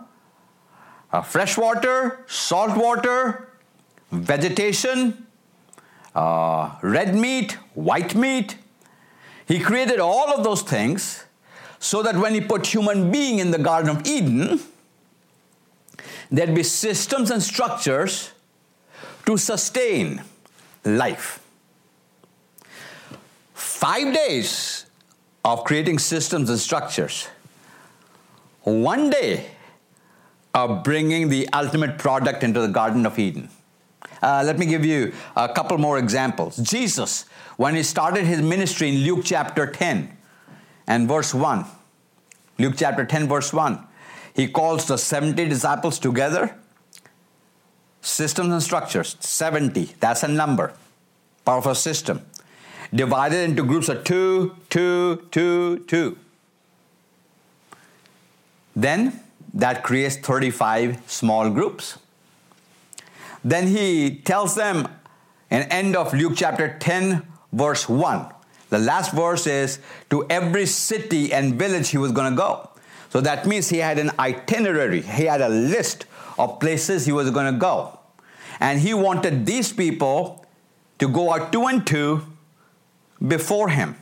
uh, 1.12 1.22
fresh 1.22 1.58
water, 1.58 2.24
salt 2.28 2.78
water, 2.78 3.50
vegetation, 4.12 5.26
uh, 6.16 6.76
red 6.82 7.16
meat, 7.16 7.54
white 7.74 8.16
meat. 8.16 8.58
He 9.48 9.60
created 9.60 10.00
all 10.00 10.34
of 10.34 10.44
those 10.44 10.62
things 10.62 11.26
so 11.80 12.04
that 12.04 12.16
when 12.16 12.34
he 12.34 12.42
put 12.42 12.68
human 12.68 13.12
being 13.12 13.40
in 13.40 13.52
the 13.52 13.58
Garden 13.58 13.90
of 13.90 14.06
Eden, 14.06 14.60
there'd 16.30 16.56
be 16.56 16.64
systems 16.64 17.32
and 17.32 17.42
structures 17.42 18.28
to 18.28 18.42
to 19.26 19.38
sustain 19.38 20.22
life. 20.84 21.40
Five 23.54 24.14
days 24.14 24.86
of 25.44 25.64
creating 25.64 26.00
systems 26.00 26.50
and 26.50 26.60
structures. 26.60 27.28
One 28.64 29.10
day 29.10 29.52
bringing 30.84 31.30
the 31.30 31.48
ultimate 31.54 31.98
product 31.98 32.44
into 32.44 32.62
the 32.62 32.68
Garden 32.68 33.06
of 33.06 33.18
Eden. 33.18 33.50
Uh, 34.22 34.44
let 34.46 34.60
me 34.60 34.66
give 34.66 34.86
you 34.86 35.14
a 35.36 35.50
couple 35.50 35.78
more 35.78 35.98
examples. 35.98 36.58
Jesus, 36.58 37.26
when 37.58 37.76
he 37.76 37.84
started 37.84 38.26
his 38.26 38.42
ministry 38.42 38.90
in 38.90 39.04
Luke 39.04 39.22
chapter 39.24 39.66
10 39.66 40.16
and 40.88 41.08
verse 41.08 41.34
1, 41.34 41.66
Luke 42.60 42.76
chapter 42.78 43.06
10, 43.06 43.28
verse 43.28 43.52
1, 43.52 43.80
he 44.36 44.48
calls 44.48 44.88
the 44.88 44.98
70 44.98 45.48
disciples 45.48 45.98
together. 45.98 46.56
Systems 48.02 48.52
and 48.52 48.64
structures, 48.64 49.18
70, 49.20 49.96
that's 50.00 50.24
a 50.24 50.28
number, 50.28 50.74
powerful 51.46 51.76
system. 51.76 52.26
Divided 52.94 53.50
into 53.50 53.64
groups 53.64 53.90
of 53.90 54.04
two, 54.04 54.56
two, 54.70 55.28
two, 55.32 55.80
two. 55.88 56.18
Then 58.76 59.20
that 59.54 59.84
creates 59.84 60.18
35 60.18 61.02
small 61.10 61.50
groups. 61.50 61.98
Then 63.44 63.68
he 63.68 64.18
tells 64.18 64.56
them 64.56 64.88
in 65.50 65.64
end 65.64 65.96
of 65.96 66.14
Luke 66.14 66.34
chapter 66.36 66.78
10 66.80 67.26
verse 67.52 67.90
1. 67.90 68.26
The 68.70 68.80
last 68.80 69.12
verse 69.14 69.48
is 69.48 69.80
to 70.10 70.26
every 70.30 70.66
city 70.66 71.34
and 71.34 71.56
village 71.56 71.90
he 71.90 71.98
was 71.98 72.12
going 72.12 72.32
to 72.32 72.38
go. 72.38 72.70
So 73.10 73.20
that 73.20 73.46
means 73.46 73.68
he 73.68 73.80
had 73.80 74.00
an 74.00 74.12
itinerary. 74.18 75.02
He 75.02 75.26
had 75.26 75.42
a 75.42 75.50
list 75.50 76.06
of 76.40 76.60
places 76.62 77.06
he 77.06 77.12
was 77.12 77.30
going 77.32 77.54
to 77.54 77.60
go. 77.60 78.00
And 78.62 78.80
he 78.80 78.94
wanted 78.94 79.46
these 79.46 79.74
people 79.74 80.46
to 81.00 81.10
go 81.10 81.34
out 81.34 81.52
two 81.52 81.66
and 81.66 81.86
two 81.86 82.26
before 83.28 83.68
him. 83.70 83.98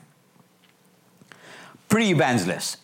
Pre-evangelists. 1.88 2.78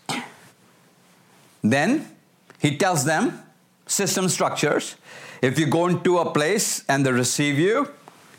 Then 1.61 2.15
he 2.59 2.77
tells 2.77 3.05
them 3.05 3.43
system 3.85 4.29
structures. 4.29 4.95
If 5.41 5.59
you 5.59 5.67
go 5.67 5.87
into 5.87 6.17
a 6.19 6.31
place 6.31 6.83
and 6.87 7.05
they 7.05 7.11
receive 7.11 7.59
you, 7.59 7.91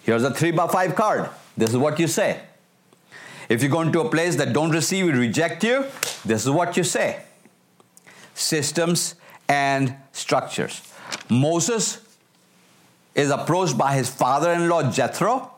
here's 0.02 0.24
a 0.24 0.32
three 0.32 0.50
by 0.50 0.66
five 0.66 0.94
card. 0.94 1.28
This 1.56 1.70
is 1.70 1.76
what 1.76 1.98
you 1.98 2.08
say. 2.08 2.40
If 3.48 3.62
you 3.62 3.68
go 3.68 3.82
into 3.82 4.00
a 4.00 4.08
place 4.08 4.36
that 4.36 4.52
don't 4.52 4.70
receive 4.70 5.06
you, 5.06 5.12
reject 5.12 5.62
you, 5.62 5.84
this 6.24 6.44
is 6.44 6.50
what 6.50 6.76
you 6.76 6.82
say. 6.82 7.22
Systems 8.34 9.14
and 9.48 9.94
structures. 10.12 10.82
Moses 11.30 12.00
is 13.14 13.30
approached 13.30 13.78
by 13.78 13.94
his 13.94 14.10
father-in-law 14.10 14.90
Jethro 14.90 15.52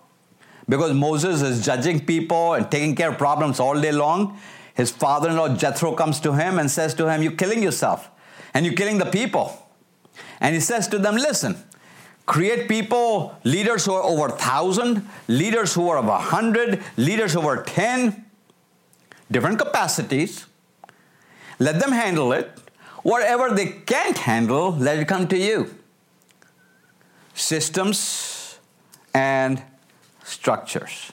because 0.68 0.92
Moses 0.92 1.40
is 1.40 1.64
judging 1.64 2.04
people 2.04 2.52
and 2.52 2.70
taking 2.70 2.94
care 2.94 3.08
of 3.10 3.16
problems 3.18 3.58
all 3.58 3.80
day 3.80 3.90
long. 3.90 4.38
His 4.74 4.90
father-in-law 4.90 5.56
Jethro 5.56 5.92
comes 5.92 6.20
to 6.20 6.34
him 6.34 6.58
and 6.58 6.70
says 6.70 6.94
to 6.94 7.10
him, 7.10 7.22
"You're 7.22 7.32
killing 7.32 7.62
yourself 7.62 8.10
and 8.58 8.66
you're 8.66 8.74
killing 8.74 8.98
the 8.98 9.06
people." 9.06 9.68
And 10.40 10.54
he 10.54 10.60
says 10.60 10.88
to 10.88 10.98
them, 10.98 11.16
Listen, 11.16 11.56
create 12.26 12.68
people, 12.68 13.38
leaders 13.44 13.84
who 13.84 13.92
are 13.92 14.02
over 14.02 14.26
a 14.26 14.32
thousand, 14.32 15.06
leaders 15.26 15.74
who 15.74 15.88
are 15.88 15.98
over 15.98 16.10
a 16.10 16.18
hundred, 16.18 16.82
leaders 16.96 17.34
are 17.36 17.62
10, 17.62 18.24
different 19.30 19.58
capacities. 19.58 20.46
Let 21.58 21.80
them 21.80 21.92
handle 21.92 22.32
it. 22.32 22.50
Whatever 23.02 23.54
they 23.54 23.66
can't 23.66 24.18
handle, 24.18 24.72
let 24.72 24.98
it 24.98 25.08
come 25.08 25.26
to 25.28 25.38
you. 25.38 25.74
Systems 27.34 28.58
and 29.14 29.62
structures. 30.24 31.12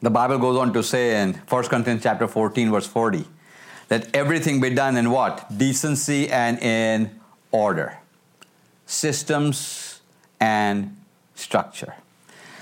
The 0.00 0.10
Bible 0.10 0.38
goes 0.38 0.56
on 0.58 0.72
to 0.74 0.82
say 0.82 1.22
in 1.22 1.34
1 1.34 1.64
Corinthians 1.64 2.02
chapter 2.02 2.28
14, 2.28 2.70
verse 2.70 2.86
40 2.86 3.26
let 3.90 4.14
everything 4.14 4.60
be 4.60 4.70
done 4.70 4.96
in 4.96 5.10
what? 5.10 5.46
Decency 5.56 6.28
and 6.28 6.58
in 6.62 7.10
order. 7.50 7.98
Systems 8.86 10.00
and 10.40 10.96
structure. 11.34 11.94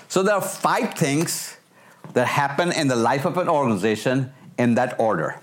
So 0.08 0.22
there 0.22 0.34
are 0.34 0.42
five 0.42 0.94
things 0.94 1.56
that 2.14 2.26
happen 2.26 2.72
in 2.72 2.88
the 2.88 2.96
life 2.96 3.24
of 3.24 3.36
an 3.38 3.48
organization 3.48 4.32
in 4.58 4.74
that 4.76 4.98
order. 4.98 5.40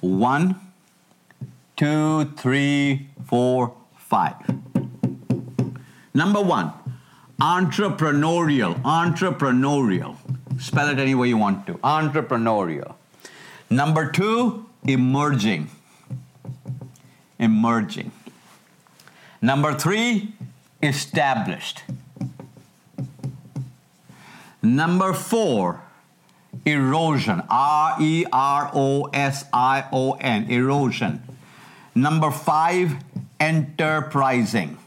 One, 0.00 0.60
two, 1.76 2.26
three, 2.36 3.08
four, 3.24 3.74
five. 3.96 4.36
Number 6.14 6.40
one, 6.40 6.72
entrepreneurial. 7.40 8.80
Entrepreneurial. 8.82 10.16
Spell 10.60 10.88
it 10.88 10.98
any 10.98 11.14
way 11.14 11.28
you 11.28 11.36
want 11.36 11.66
to. 11.66 11.74
Entrepreneurial. 11.74 12.94
Number 13.70 14.10
two, 14.10 14.66
emerging. 14.86 15.70
Emerging. 17.38 18.12
Number 19.40 19.74
three, 19.74 20.34
established. 20.82 21.82
Number 24.62 25.12
four, 25.12 25.80
erosion. 26.64 27.42
R 27.50 27.96
E 28.00 28.24
R 28.32 28.70
O 28.72 29.10
S 29.12 29.44
I 29.52 29.84
O 29.92 30.12
N. 30.12 30.48
Erosion. 30.50 31.22
Number 31.94 32.30
five, 32.30 32.96
enterprising. 33.40 34.78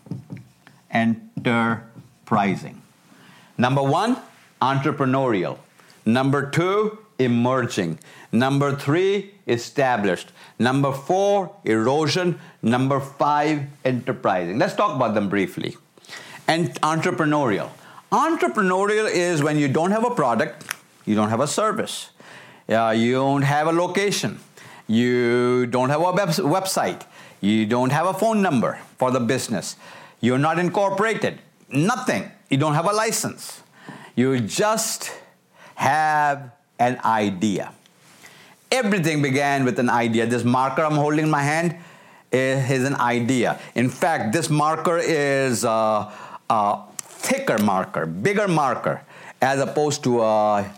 Enterprising. 0.90 2.82
Number 3.58 3.84
one, 3.84 4.18
entrepreneurial. 4.62 5.58
Number 6.06 6.50
two, 6.50 6.98
emerging. 7.20 8.00
Number 8.32 8.76
three, 8.76 9.35
established. 9.48 10.32
Number 10.60 10.92
four, 10.92 11.56
erosion. 11.64 12.40
Number 12.62 13.00
five, 13.00 13.64
enterprising. 13.84 14.58
Let's 14.58 14.76
talk 14.76 14.96
about 14.96 15.14
them 15.14 15.30
briefly. 15.30 15.78
And 16.48 16.74
entrepreneurial. 16.82 17.70
Entrepreneurial 18.12 19.10
is 19.10 19.44
when 19.44 19.58
you 19.58 19.68
don't 19.68 19.92
have 19.92 20.06
a 20.06 20.12
product, 20.12 20.76
you 21.06 21.16
don't 21.16 21.30
have 21.30 21.42
a 21.42 21.48
service, 21.48 22.10
uh, 22.70 22.94
you 22.96 23.14
don't 23.14 23.42
have 23.42 23.68
a 23.68 23.72
location, 23.72 24.40
you 24.88 25.66
don't 25.66 25.90
have 25.90 26.02
a 26.02 26.12
web- 26.12 26.30
website, 26.30 27.02
you 27.42 27.66
don't 27.66 27.92
have 27.92 28.06
a 28.06 28.14
phone 28.14 28.42
number 28.42 28.80
for 28.98 29.12
the 29.12 29.20
business, 29.20 29.76
you're 30.22 30.38
not 30.38 30.60
incorporated, 30.60 31.40
nothing, 31.70 32.32
you 32.50 32.58
don't 32.58 32.76
have 32.76 32.86
a 32.86 32.94
license. 32.94 33.62
You 34.16 34.40
just 34.40 35.12
have 35.76 36.52
an 36.80 37.00
idea. 37.04 37.74
Everything 38.72 39.22
began 39.22 39.64
with 39.66 39.80
an 39.80 39.90
idea. 39.90 40.26
This 40.26 40.44
marker 40.44 40.84
I'm 40.84 40.96
holding 40.96 41.26
in 41.26 41.30
my 41.30 41.44
hand 41.44 41.76
is 42.32 42.84
an 42.84 42.96
idea. 42.96 43.60
In 43.76 43.90
fact, 43.90 44.34
this 44.34 44.50
marker 44.50 44.98
is 44.98 45.64
a, 45.64 46.12
a 46.50 46.80
thicker 46.98 47.58
marker, 47.60 48.06
bigger 48.06 48.48
marker, 48.48 49.02
as 49.42 49.60
opposed 49.60 50.04
to 50.04 50.22
a 50.22 50.70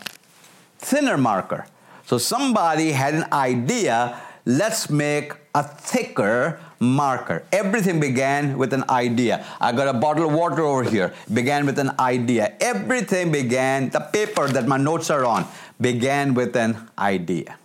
thinner 0.78 1.18
marker. 1.18 1.66
So 2.06 2.18
somebody 2.18 2.92
had 2.92 3.14
an 3.14 3.32
idea, 3.32 4.20
let's 4.46 4.88
make 4.88 5.32
a 5.54 5.62
thicker 5.62 6.60
marker. 6.78 7.42
Everything 7.52 7.98
began 8.00 8.56
with 8.56 8.72
an 8.72 8.84
idea. 8.88 9.44
I 9.60 9.72
got 9.72 9.88
a 9.88 9.98
bottle 9.98 10.28
of 10.28 10.34
water 10.34 10.62
over 10.62 10.84
here, 10.84 11.12
began 11.32 11.66
with 11.66 11.78
an 11.78 11.92
idea. 11.98 12.54
Everything 12.60 13.32
began, 13.32 13.90
the 13.90 14.00
paper 14.00 14.46
that 14.48 14.66
my 14.66 14.76
notes 14.76 15.10
are 15.10 15.24
on, 15.24 15.46
began 15.80 16.34
with 16.34 16.56
an 16.56 16.88
idea. 16.98 17.56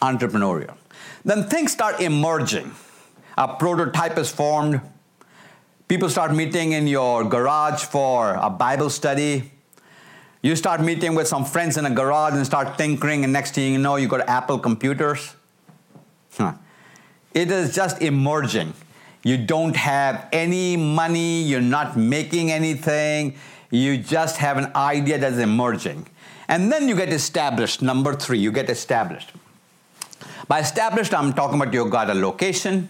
Entrepreneurial. 0.00 0.76
Then 1.24 1.44
things 1.48 1.72
start 1.72 2.00
emerging. 2.00 2.72
A 3.36 3.48
prototype 3.48 4.18
is 4.18 4.30
formed. 4.30 4.80
People 5.88 6.08
start 6.08 6.34
meeting 6.34 6.72
in 6.72 6.86
your 6.86 7.24
garage 7.24 7.84
for 7.84 8.34
a 8.34 8.50
Bible 8.50 8.90
study. 8.90 9.50
You 10.42 10.56
start 10.56 10.82
meeting 10.82 11.14
with 11.14 11.26
some 11.26 11.44
friends 11.44 11.76
in 11.76 11.86
a 11.86 11.90
garage 11.90 12.34
and 12.34 12.44
start 12.44 12.76
tinkering, 12.76 13.24
and 13.24 13.32
next 13.32 13.54
thing 13.54 13.72
you 13.72 13.78
know, 13.78 13.96
you 13.96 14.08
got 14.08 14.28
Apple 14.28 14.58
computers. 14.58 15.34
Huh. 16.36 16.52
It 17.32 17.50
is 17.50 17.74
just 17.74 18.02
emerging. 18.02 18.74
You 19.22 19.38
don't 19.38 19.74
have 19.74 20.28
any 20.32 20.76
money, 20.76 21.42
you're 21.42 21.62
not 21.62 21.96
making 21.96 22.52
anything, 22.52 23.36
you 23.70 23.96
just 23.96 24.36
have 24.36 24.58
an 24.58 24.70
idea 24.76 25.18
that's 25.18 25.38
emerging. 25.38 26.06
And 26.46 26.70
then 26.70 26.88
you 26.88 26.94
get 26.94 27.10
established. 27.10 27.80
Number 27.80 28.14
three, 28.14 28.38
you 28.38 28.52
get 28.52 28.68
established. 28.68 29.32
By 30.46 30.60
established, 30.60 31.14
I'm 31.14 31.32
talking 31.32 31.60
about 31.60 31.72
you 31.72 31.88
got 31.88 32.10
a 32.10 32.14
location, 32.14 32.88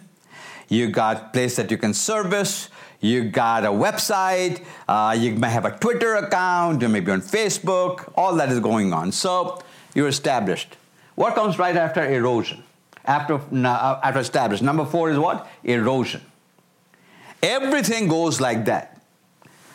you 0.69 0.89
got 0.89 1.33
place 1.33 1.57
that 1.57 1.71
you 1.71 1.77
can 1.77 1.95
service, 1.95 2.69
you 3.01 3.25
got 3.25 3.65
a 3.65 3.69
website, 3.69 4.65
uh, 4.89 5.15
you 5.17 5.33
may 5.35 5.51
have 5.51 5.65
a 5.65 5.79
Twitter 5.79 6.17
account, 6.17 6.83
you 6.83 6.89
may 6.89 7.01
be 7.01 7.13
on 7.13 7.21
Facebook, 7.21 8.13
all 8.17 8.35
that 8.37 8.49
is 8.51 8.59
going 8.59 8.93
on. 8.93 9.13
So 9.13 9.63
you're 9.95 10.09
established. 10.09 10.77
What 11.15 11.35
comes 11.37 11.59
right 11.59 11.77
after 11.77 12.05
erosion? 12.05 12.65
After, 13.05 13.35
uh, 13.35 14.01
after 14.03 14.21
established. 14.21 14.63
Number 14.63 14.85
four 14.85 15.11
is 15.11 15.19
what? 15.19 15.47
Erosion. 15.63 16.23
Everything 17.43 18.09
goes 18.09 18.41
like 18.41 18.65
that. 18.65 19.01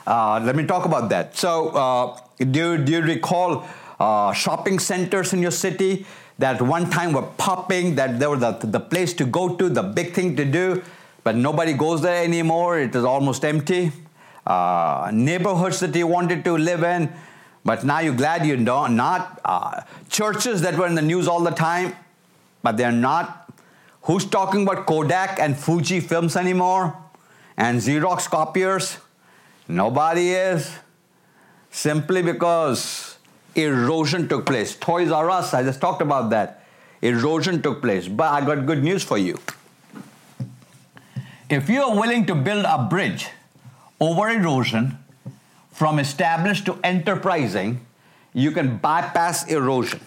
Uh, 0.06 0.42
let 0.44 0.56
me 0.56 0.66
talk 0.66 0.86
about 0.86 1.10
that. 1.10 1.38
So, 1.38 1.70
uh, 1.70 2.20
do, 2.40 2.78
do 2.84 2.92
you 2.92 3.02
recall 3.02 3.64
uh, 4.00 4.34
shopping 4.34 4.80
centers 4.80 5.34
in 5.34 5.42
your 5.42 5.52
city 5.52 6.08
that 6.40 6.62
one 6.62 6.90
time 6.90 7.14
were 7.14 7.30
popping, 7.38 7.96
that 7.96 8.20
they 8.20 8.26
were 8.26 8.38
the, 8.38 8.52
the 8.52 8.80
place 8.80 9.14
to 9.14 9.26
go 9.26 9.56
to, 9.56 9.70
the 9.70 9.84
big 9.84 10.14
thing 10.14 10.36
to 10.38 10.46
do, 10.46 10.82
but 11.24 11.36
nobody 11.36 11.74
goes 11.74 12.02
there 12.02 12.24
anymore? 12.24 12.80
It 12.80 12.96
is 12.96 13.04
almost 13.04 13.46
empty. 13.46 13.92
Uh, 14.48 15.12
neighborhoods 15.14 15.80
that 15.82 15.94
you 15.94 16.08
wanted 16.08 16.44
to 16.46 16.58
live 16.58 16.84
in, 16.84 17.12
but 17.64 17.84
now 17.84 18.00
you're 18.00 18.16
glad 18.16 18.46
you're 18.46 18.58
not. 18.58 19.40
Uh, 19.44 19.82
churches 20.10 20.62
that 20.62 20.76
were 20.78 20.88
in 20.88 20.96
the 20.96 21.02
news 21.02 21.28
all 21.28 21.42
the 21.42 21.52
time, 21.52 21.94
but 22.64 22.78
they're 22.78 22.92
not. 22.92 23.52
Who's 24.04 24.26
talking 24.26 24.64
about 24.64 24.86
Kodak 24.86 25.40
and 25.40 25.58
Fuji 25.58 26.00
films 26.00 26.36
anymore? 26.36 26.98
And 27.58 27.80
Xerox 27.80 28.30
copiers? 28.30 28.98
Nobody 29.68 30.32
is. 30.32 30.74
Simply 31.70 32.24
because 32.24 33.09
erosion 33.64 34.28
took 34.28 34.46
place. 34.46 34.76
Toys 34.76 35.12
R 35.12 35.30
Us, 35.30 35.54
I 35.54 35.64
just 35.64 35.82
talked 35.82 36.02
about 36.02 36.30
that. 36.32 36.64
Erosion 37.02 37.62
took 37.62 37.82
place. 37.82 38.08
But 38.08 38.32
I 38.32 38.46
got 38.46 38.66
good 38.66 38.84
news 38.84 39.04
for 39.04 39.18
you. 39.18 39.38
If 41.50 41.70
you 41.70 41.82
are 41.82 41.96
willing 41.96 42.26
to 42.28 42.36
build 42.36 42.66
a 42.66 42.88
bridge 42.90 43.30
over 44.00 44.30
erosion 44.30 44.98
from 45.72 45.98
established 45.98 46.66
to 46.66 46.78
enterprising, 46.84 47.86
you 48.34 48.52
can 48.52 48.78
bypass 48.78 49.48
erosion. 49.48 50.02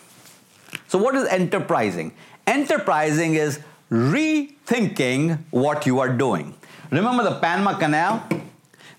So, 0.86 0.98
what 0.98 1.14
is 1.14 1.26
enterprising? 1.28 2.12
Enterprising 2.46 3.34
is 3.34 3.60
rethinking 3.90 5.38
what 5.50 5.86
you 5.86 5.98
are 6.00 6.08
doing. 6.08 6.54
Remember 6.90 7.24
the 7.24 7.38
Panama 7.40 7.78
Canal? 7.78 8.26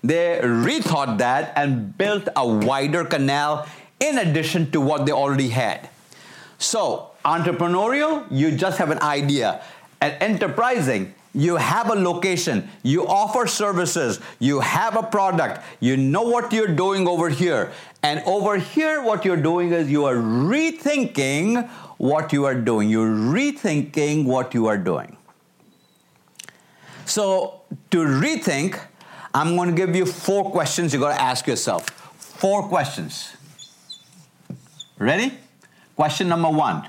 They 0.02 0.38
rethought 0.42 1.18
that 1.18 1.52
and 1.56 1.96
built 1.96 2.28
a 2.36 2.46
wider 2.46 3.04
canal 3.04 3.66
in 4.04 4.18
addition 4.18 4.70
to 4.72 4.80
what 4.80 5.06
they 5.06 5.12
already 5.12 5.48
had. 5.48 5.88
So, 6.58 7.10
entrepreneurial, 7.24 8.26
you 8.30 8.52
just 8.56 8.78
have 8.78 8.90
an 8.90 9.00
idea. 9.00 9.62
And 10.00 10.14
enterprising, 10.20 11.14
you 11.34 11.56
have 11.56 11.90
a 11.90 11.94
location, 11.94 12.68
you 12.82 13.06
offer 13.06 13.46
services, 13.46 14.20
you 14.38 14.60
have 14.60 14.96
a 14.96 15.02
product, 15.02 15.64
you 15.80 15.96
know 15.96 16.22
what 16.22 16.52
you're 16.52 16.74
doing 16.74 17.08
over 17.08 17.28
here. 17.28 17.72
And 18.02 18.22
over 18.24 18.56
here, 18.56 19.02
what 19.02 19.24
you're 19.24 19.42
doing 19.50 19.72
is 19.72 19.90
you 19.90 20.04
are 20.04 20.14
rethinking 20.14 21.68
what 21.96 22.32
you 22.32 22.44
are 22.44 22.54
doing. 22.54 22.90
You're 22.90 23.08
rethinking 23.08 24.26
what 24.26 24.54
you 24.54 24.66
are 24.66 24.78
doing. 24.78 25.16
So, 27.06 27.62
to 27.90 27.98
rethink, 27.98 28.78
I'm 29.34 29.56
going 29.56 29.70
to 29.70 29.74
give 29.74 29.96
you 29.96 30.06
four 30.06 30.50
questions 30.50 30.94
you 30.94 31.00
got 31.00 31.16
to 31.16 31.20
ask 31.20 31.46
yourself. 31.46 31.88
Four 32.16 32.68
questions. 32.68 33.36
Ready? 34.98 35.32
Question 35.96 36.28
number 36.28 36.50
one 36.50 36.88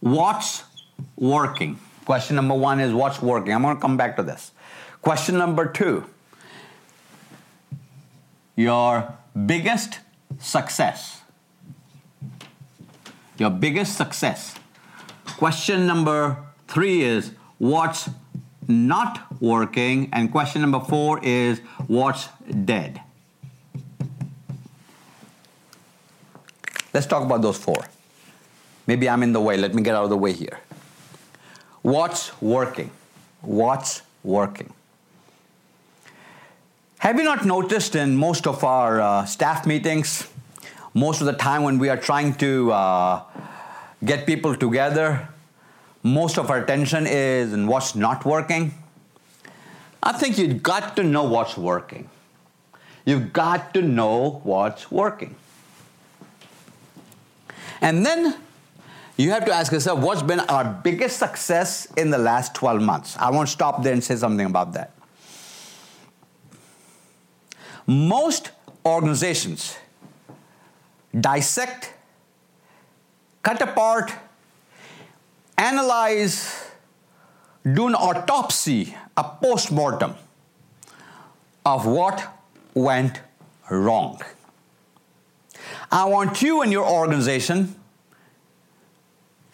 What's 0.00 0.64
working? 1.16 1.78
Question 2.04 2.36
number 2.36 2.54
one 2.54 2.80
is 2.80 2.92
what's 2.92 3.22
working? 3.22 3.54
I'm 3.54 3.62
going 3.62 3.76
to 3.76 3.80
come 3.80 3.96
back 3.96 4.16
to 4.16 4.22
this. 4.22 4.52
Question 5.00 5.38
number 5.38 5.66
two 5.66 6.04
Your 8.56 9.14
biggest 9.46 10.00
success. 10.38 11.20
Your 13.38 13.50
biggest 13.50 13.96
success. 13.96 14.56
Question 15.24 15.86
number 15.86 16.36
three 16.68 17.02
is 17.02 17.32
what's 17.58 18.10
not 18.68 19.40
working? 19.40 20.08
And 20.12 20.30
question 20.30 20.60
number 20.60 20.80
four 20.80 21.18
is 21.24 21.60
what's 21.86 22.28
dead? 22.64 23.00
Let's 26.92 27.06
talk 27.06 27.22
about 27.24 27.42
those 27.42 27.56
four. 27.56 27.86
Maybe 28.86 29.08
I'm 29.08 29.22
in 29.22 29.32
the 29.32 29.40
way. 29.40 29.56
Let 29.56 29.74
me 29.74 29.82
get 29.82 29.94
out 29.94 30.04
of 30.04 30.10
the 30.10 30.16
way 30.16 30.32
here. 30.32 30.60
What's 31.82 32.40
working? 32.40 32.90
What's 33.40 34.02
working? 34.22 34.72
Have 36.98 37.18
you 37.18 37.24
not 37.24 37.44
noticed 37.44 37.96
in 37.96 38.16
most 38.16 38.46
of 38.46 38.62
our 38.62 39.00
uh, 39.00 39.24
staff 39.24 39.66
meetings, 39.66 40.28
most 40.94 41.20
of 41.20 41.26
the 41.26 41.32
time 41.32 41.64
when 41.64 41.78
we 41.78 41.88
are 41.88 41.96
trying 41.96 42.34
to 42.34 42.70
uh, 42.70 43.22
get 44.04 44.26
people 44.26 44.54
together, 44.54 45.28
most 46.04 46.38
of 46.38 46.50
our 46.50 46.58
attention 46.58 47.06
is 47.06 47.52
in 47.52 47.66
what's 47.66 47.96
not 47.96 48.24
working? 48.24 48.74
I 50.02 50.12
think 50.12 50.38
you've 50.38 50.62
got 50.62 50.94
to 50.96 51.02
know 51.02 51.24
what's 51.24 51.56
working. 51.56 52.08
You've 53.04 53.32
got 53.32 53.74
to 53.74 53.82
know 53.82 54.40
what's 54.44 54.90
working. 54.90 55.34
And 57.82 58.06
then 58.06 58.36
you 59.16 59.32
have 59.32 59.44
to 59.44 59.52
ask 59.52 59.72
yourself 59.72 59.98
what's 59.98 60.22
been 60.22 60.40
our 60.40 60.64
biggest 60.64 61.18
success 61.18 61.86
in 61.96 62.10
the 62.10 62.18
last 62.18 62.54
12 62.54 62.80
months? 62.80 63.16
I 63.18 63.30
want 63.30 63.48
to 63.48 63.52
stop 63.52 63.82
there 63.82 63.92
and 63.92 64.02
say 64.02 64.16
something 64.16 64.46
about 64.46 64.72
that. 64.74 64.92
Most 67.86 68.52
organizations 68.86 69.76
dissect, 71.20 71.92
cut 73.42 73.60
apart, 73.60 74.12
analyze, 75.58 76.70
do 77.64 77.88
an 77.88 77.96
autopsy, 77.96 78.96
a 79.16 79.24
post 79.24 79.72
mortem 79.72 80.14
of 81.66 81.84
what 81.84 82.32
went 82.74 83.20
wrong. 83.68 84.20
I 85.90 86.04
want 86.04 86.42
you 86.42 86.62
and 86.62 86.72
your 86.72 86.88
organization 86.88 87.74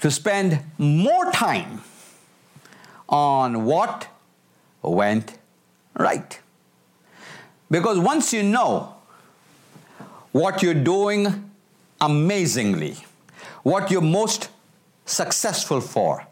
to 0.00 0.11
spend 0.11 0.61
more 0.78 1.31
time 1.33 1.83
on 3.09 3.64
what 3.64 4.09
went 4.83 5.38
right. 5.98 6.38
Because 7.70 7.98
once 7.98 8.33
you 8.33 8.42
know 8.42 8.94
what 10.33 10.62
you're 10.62 10.74
doing 10.74 11.50
amazingly, 12.00 12.96
what 13.62 13.90
you're 13.90 14.00
most 14.00 14.50
successful 15.04 15.81
for, 15.81 16.26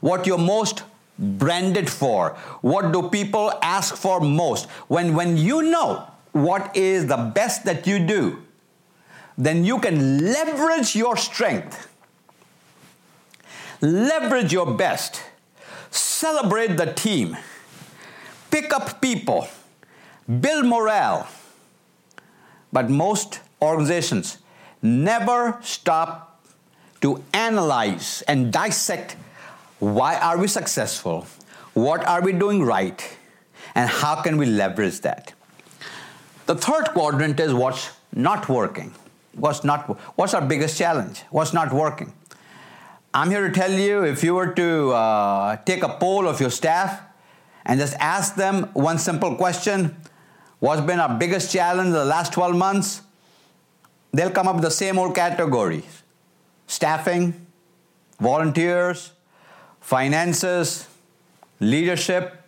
what 0.00 0.26
you're 0.26 0.38
most 0.38 0.82
branded 1.18 1.88
for, 1.88 2.30
what 2.60 2.92
do 2.92 3.08
people 3.08 3.52
ask 3.62 3.94
for 3.94 4.20
most, 4.20 4.68
when, 4.88 5.14
when 5.14 5.36
you 5.36 5.62
know 5.62 6.06
what 6.32 6.76
is 6.76 7.06
the 7.06 7.16
best 7.16 7.64
that 7.64 7.86
you 7.86 7.98
do, 7.98 8.41
then 9.36 9.64
you 9.64 9.78
can 9.78 10.32
leverage 10.32 10.94
your 10.94 11.16
strength, 11.16 11.88
leverage 13.80 14.52
your 14.52 14.74
best, 14.74 15.22
celebrate 15.90 16.76
the 16.76 16.92
team, 16.92 17.36
pick 18.50 18.72
up 18.72 19.00
people, 19.00 19.48
build 20.40 20.66
morale. 20.66 21.26
But 22.72 22.88
most 22.88 23.40
organizations 23.60 24.38
never 24.80 25.58
stop 25.62 26.44
to 27.00 27.22
analyze 27.32 28.22
and 28.28 28.52
dissect 28.52 29.16
why 29.78 30.16
are 30.16 30.38
we 30.38 30.46
successful, 30.46 31.26
what 31.74 32.06
are 32.06 32.22
we 32.22 32.32
doing 32.32 32.62
right, 32.62 33.16
and 33.74 33.90
how 33.90 34.22
can 34.22 34.36
we 34.36 34.46
leverage 34.46 35.00
that. 35.00 35.32
The 36.46 36.54
third 36.54 36.90
quadrant 36.90 37.40
is 37.40 37.52
what's 37.52 37.90
not 38.12 38.48
working. 38.48 38.94
What's 39.34 39.64
not 39.64 39.86
what's 40.16 40.34
our 40.34 40.42
biggest 40.42 40.76
challenge? 40.76 41.22
What's 41.30 41.52
not 41.52 41.72
working? 41.72 42.12
I'm 43.14 43.30
here 43.30 43.46
to 43.46 43.54
tell 43.54 43.70
you 43.70 44.04
if 44.04 44.24
you 44.24 44.34
were 44.34 44.52
to 44.54 44.90
uh, 44.90 45.56
take 45.64 45.82
a 45.82 45.88
poll 45.88 46.26
of 46.26 46.40
your 46.40 46.50
staff 46.50 47.00
and 47.64 47.78
just 47.78 47.94
ask 47.98 48.34
them 48.36 48.70
one 48.72 48.98
simple 48.98 49.36
question 49.36 49.96
what's 50.60 50.80
been 50.80 51.00
our 51.00 51.18
biggest 51.18 51.52
challenge 51.52 51.88
in 51.88 51.92
the 51.92 52.04
last 52.04 52.32
12 52.32 52.56
months? 52.56 53.02
They'll 54.12 54.30
come 54.30 54.46
up 54.46 54.56
with 54.56 54.64
the 54.64 54.70
same 54.70 54.98
old 54.98 55.14
categories 55.14 56.02
staffing, 56.66 57.46
volunteers, 58.20 59.12
finances, 59.80 60.86
leadership, 61.60 62.42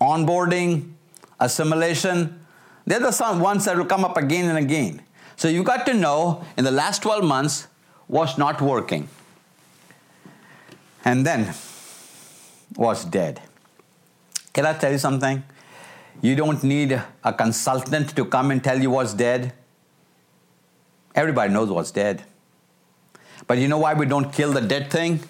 onboarding, 0.00 0.92
assimilation. 1.40 2.44
They're 2.86 3.00
the 3.00 3.38
ones 3.40 3.64
that 3.64 3.76
will 3.76 3.86
come 3.86 4.04
up 4.04 4.16
again 4.16 4.48
and 4.48 4.58
again. 4.58 5.02
So 5.38 5.48
you 5.48 5.62
got 5.62 5.86
to 5.86 5.94
know 5.94 6.44
in 6.56 6.64
the 6.64 6.70
last 6.70 7.00
12 7.02 7.24
months 7.24 7.68
what's 8.06 8.36
not 8.36 8.60
working. 8.60 9.08
And 11.04 11.24
then 11.24 11.54
what's 12.74 13.04
dead. 13.04 13.40
Can 14.52 14.66
I 14.66 14.74
tell 14.74 14.92
you 14.92 14.98
something? 14.98 15.42
You 16.20 16.34
don't 16.34 16.62
need 16.62 17.00
a 17.24 17.32
consultant 17.32 18.14
to 18.16 18.24
come 18.26 18.50
and 18.50 18.62
tell 18.62 18.78
you 18.82 18.90
what's 18.90 19.14
dead. 19.14 19.54
Everybody 21.14 21.52
knows 21.52 21.70
what's 21.70 21.92
dead. 21.92 22.24
But 23.46 23.58
you 23.58 23.68
know 23.68 23.78
why 23.78 23.94
we 23.94 24.04
don't 24.04 24.30
kill 24.32 24.52
the 24.52 24.60
dead 24.60 24.90
thing? 24.90 25.20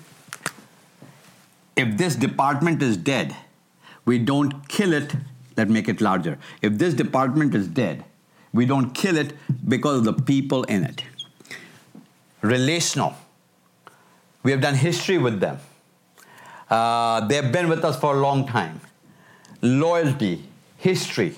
If 1.77 1.97
this 1.97 2.17
department 2.17 2.83
is 2.83 2.97
dead, 2.97 3.37
we 4.05 4.19
don't 4.19 4.67
kill 4.69 4.93
it 4.93 5.15
Let's 5.59 5.73
make 5.73 5.89
it 5.89 6.01
larger. 6.01 6.39
If 6.63 6.79
this 6.79 6.95
department 6.95 7.53
is 7.53 7.67
dead, 7.67 8.05
we 8.53 8.67
don't 8.67 8.91
kill 8.91 9.17
it 9.17 9.35
because 9.67 9.99
of 9.99 10.05
the 10.05 10.23
people 10.23 10.65
in 10.65 10.85
it. 10.85 11.03
Relational. 12.43 13.15
We 14.43 14.53
have 14.53 14.61
done 14.61 14.75
history 14.75 15.19
with 15.19 15.41
them. 15.41 15.59
Uh, 16.71 17.27
they 17.27 17.37
have 17.37 17.53
been 17.53 17.69
with 17.69 17.85
us 17.85 17.99
for 17.99 18.15
a 18.17 18.21
long 18.21 18.47
time. 18.47 18.81
Loyalty, 19.63 20.45
history. 20.77 21.37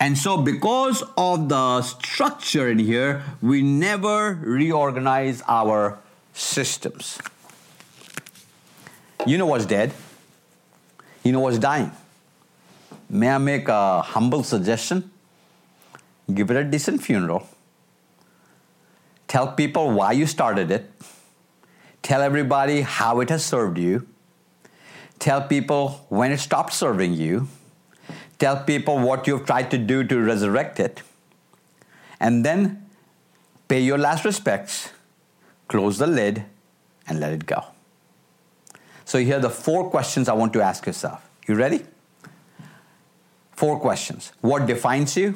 And 0.00 0.16
so, 0.16 0.36
because 0.36 1.02
of 1.16 1.48
the 1.48 1.82
structure 1.82 2.68
in 2.68 2.78
here, 2.78 3.22
we 3.42 3.62
never 3.62 4.34
reorganize 4.34 5.42
our 5.48 5.98
systems. 6.34 7.18
You 9.26 9.38
know 9.38 9.46
what's 9.46 9.66
dead? 9.66 9.92
You 11.24 11.32
know 11.32 11.40
what's 11.40 11.58
dying? 11.58 11.90
May 13.10 13.30
I 13.30 13.38
make 13.38 13.68
a 13.68 14.02
humble 14.02 14.44
suggestion? 14.44 15.10
Give 16.32 16.50
it 16.50 16.56
a 16.56 16.64
decent 16.64 17.02
funeral. 17.02 17.48
Tell 19.28 19.52
people 19.52 19.90
why 19.90 20.12
you 20.12 20.26
started 20.26 20.70
it. 20.70 20.90
Tell 22.02 22.22
everybody 22.22 22.82
how 22.82 23.20
it 23.20 23.30
has 23.30 23.44
served 23.44 23.78
you. 23.78 24.06
Tell 25.18 25.42
people 25.42 26.06
when 26.08 26.32
it 26.32 26.38
stopped 26.38 26.72
serving 26.72 27.14
you. 27.14 27.48
Tell 28.38 28.62
people 28.62 28.98
what 28.98 29.26
you've 29.26 29.44
tried 29.46 29.70
to 29.72 29.78
do 29.78 30.04
to 30.04 30.20
resurrect 30.20 30.78
it. 30.78 31.02
And 32.20 32.44
then 32.44 32.86
pay 33.66 33.80
your 33.80 33.98
last 33.98 34.24
respects, 34.24 34.90
close 35.66 35.98
the 35.98 36.06
lid, 36.06 36.44
and 37.06 37.20
let 37.20 37.32
it 37.32 37.46
go. 37.46 37.64
So, 39.04 39.18
here 39.18 39.36
are 39.36 39.40
the 39.40 39.50
four 39.50 39.90
questions 39.90 40.28
I 40.28 40.34
want 40.34 40.52
to 40.52 40.60
ask 40.60 40.86
yourself. 40.86 41.26
You 41.46 41.54
ready? 41.54 41.84
Four 43.52 43.80
questions. 43.80 44.32
What 44.40 44.66
defines 44.66 45.16
you? 45.16 45.34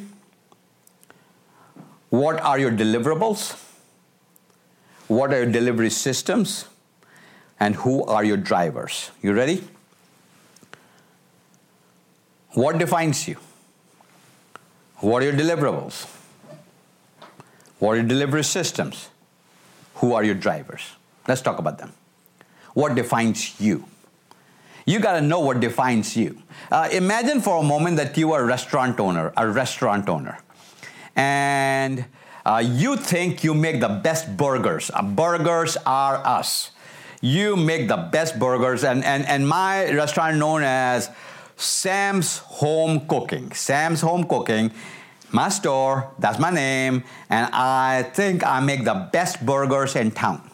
What 2.12 2.42
are 2.42 2.58
your 2.58 2.70
deliverables? 2.70 3.58
What 5.08 5.32
are 5.32 5.44
your 5.44 5.50
delivery 5.50 5.88
systems? 5.88 6.66
And 7.58 7.74
who 7.74 8.04
are 8.04 8.22
your 8.22 8.36
drivers? 8.36 9.10
You 9.22 9.32
ready? 9.32 9.64
What 12.50 12.76
defines 12.76 13.26
you? 13.26 13.36
What 14.96 15.22
are 15.22 15.30
your 15.30 15.40
deliverables? 15.40 16.04
What 17.78 17.92
are 17.92 17.96
your 17.96 18.04
delivery 18.04 18.44
systems? 18.44 19.08
Who 19.94 20.12
are 20.12 20.22
your 20.22 20.34
drivers? 20.34 20.82
Let's 21.26 21.40
talk 21.40 21.58
about 21.58 21.78
them. 21.78 21.94
What 22.74 22.94
defines 22.94 23.58
you? 23.58 23.86
You 24.84 25.00
got 25.00 25.14
to 25.14 25.22
know 25.22 25.40
what 25.40 25.60
defines 25.60 26.14
you. 26.14 26.42
Uh, 26.70 26.90
imagine 26.92 27.40
for 27.40 27.56
a 27.56 27.62
moment 27.62 27.96
that 27.96 28.18
you 28.18 28.32
are 28.32 28.42
a 28.42 28.46
restaurant 28.46 29.00
owner, 29.00 29.32
a 29.34 29.48
restaurant 29.48 30.10
owner, 30.10 30.40
and 31.16 32.04
uh, 32.44 32.62
you 32.64 32.96
think 32.96 33.44
you 33.44 33.54
make 33.54 33.80
the 33.80 33.88
best 33.88 34.36
burgers. 34.36 34.90
Uh, 34.92 35.02
burgers 35.02 35.76
are 35.86 36.16
us. 36.26 36.70
You 37.20 37.56
make 37.56 37.86
the 37.86 37.96
best 37.96 38.38
burgers, 38.38 38.82
and, 38.82 39.04
and, 39.04 39.24
and 39.26 39.48
my 39.48 39.92
restaurant 39.92 40.38
known 40.38 40.62
as 40.64 41.08
Sam's 41.56 42.38
Home 42.38 43.06
Cooking. 43.06 43.52
Sam's 43.52 44.00
Home 44.00 44.24
Cooking, 44.24 44.72
my 45.30 45.48
store, 45.48 46.10
that's 46.18 46.40
my 46.40 46.50
name, 46.50 47.04
and 47.30 47.48
I 47.52 48.10
think 48.14 48.44
I 48.44 48.58
make 48.60 48.84
the 48.84 49.08
best 49.12 49.46
burgers 49.46 49.94
in 49.94 50.10
town. 50.10 50.50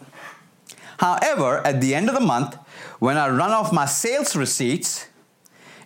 However, 0.99 1.67
at 1.67 1.81
the 1.81 1.95
end 1.95 2.09
of 2.09 2.15
the 2.15 2.21
month, 2.21 2.59
when 2.99 3.17
I 3.17 3.29
run 3.29 3.51
off 3.51 3.73
my 3.73 3.87
sales 3.87 4.37
receipts, 4.37 5.07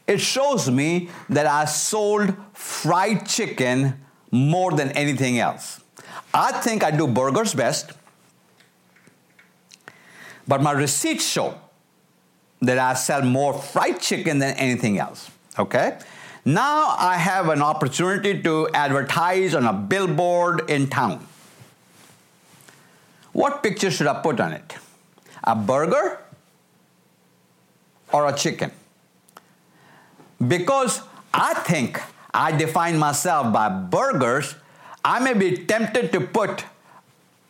it 0.06 0.18
shows 0.20 0.70
me 0.70 1.10
that 1.28 1.46
I 1.46 1.66
sold 1.66 2.34
fried 2.52 3.26
chicken 3.28 4.01
more 4.32 4.72
than 4.72 4.90
anything 4.92 5.38
else. 5.38 5.80
I 6.34 6.52
think 6.52 6.82
I 6.82 6.90
do 6.90 7.06
burgers 7.06 7.54
best, 7.54 7.92
but 10.48 10.62
my 10.62 10.72
receipts 10.72 11.28
show 11.28 11.54
that 12.62 12.78
I 12.78 12.94
sell 12.94 13.22
more 13.22 13.52
fried 13.52 14.00
chicken 14.00 14.38
than 14.38 14.56
anything 14.56 14.98
else. 14.98 15.30
Okay? 15.58 15.98
Now 16.44 16.96
I 16.98 17.16
have 17.16 17.50
an 17.50 17.62
opportunity 17.62 18.42
to 18.42 18.68
advertise 18.72 19.54
on 19.54 19.66
a 19.66 19.72
billboard 19.72 20.68
in 20.70 20.88
town. 20.88 21.26
What 23.32 23.62
picture 23.62 23.90
should 23.90 24.06
I 24.06 24.20
put 24.20 24.40
on 24.40 24.52
it? 24.52 24.74
A 25.44 25.54
burger 25.54 26.18
or 28.12 28.28
a 28.28 28.32
chicken? 28.32 28.72
Because 30.46 31.02
I 31.32 31.54
think 31.54 32.00
I 32.34 32.52
define 32.52 32.98
myself 32.98 33.52
by 33.52 33.68
burgers, 33.68 34.54
I 35.04 35.18
may 35.20 35.34
be 35.34 35.64
tempted 35.66 36.12
to 36.12 36.20
put 36.20 36.64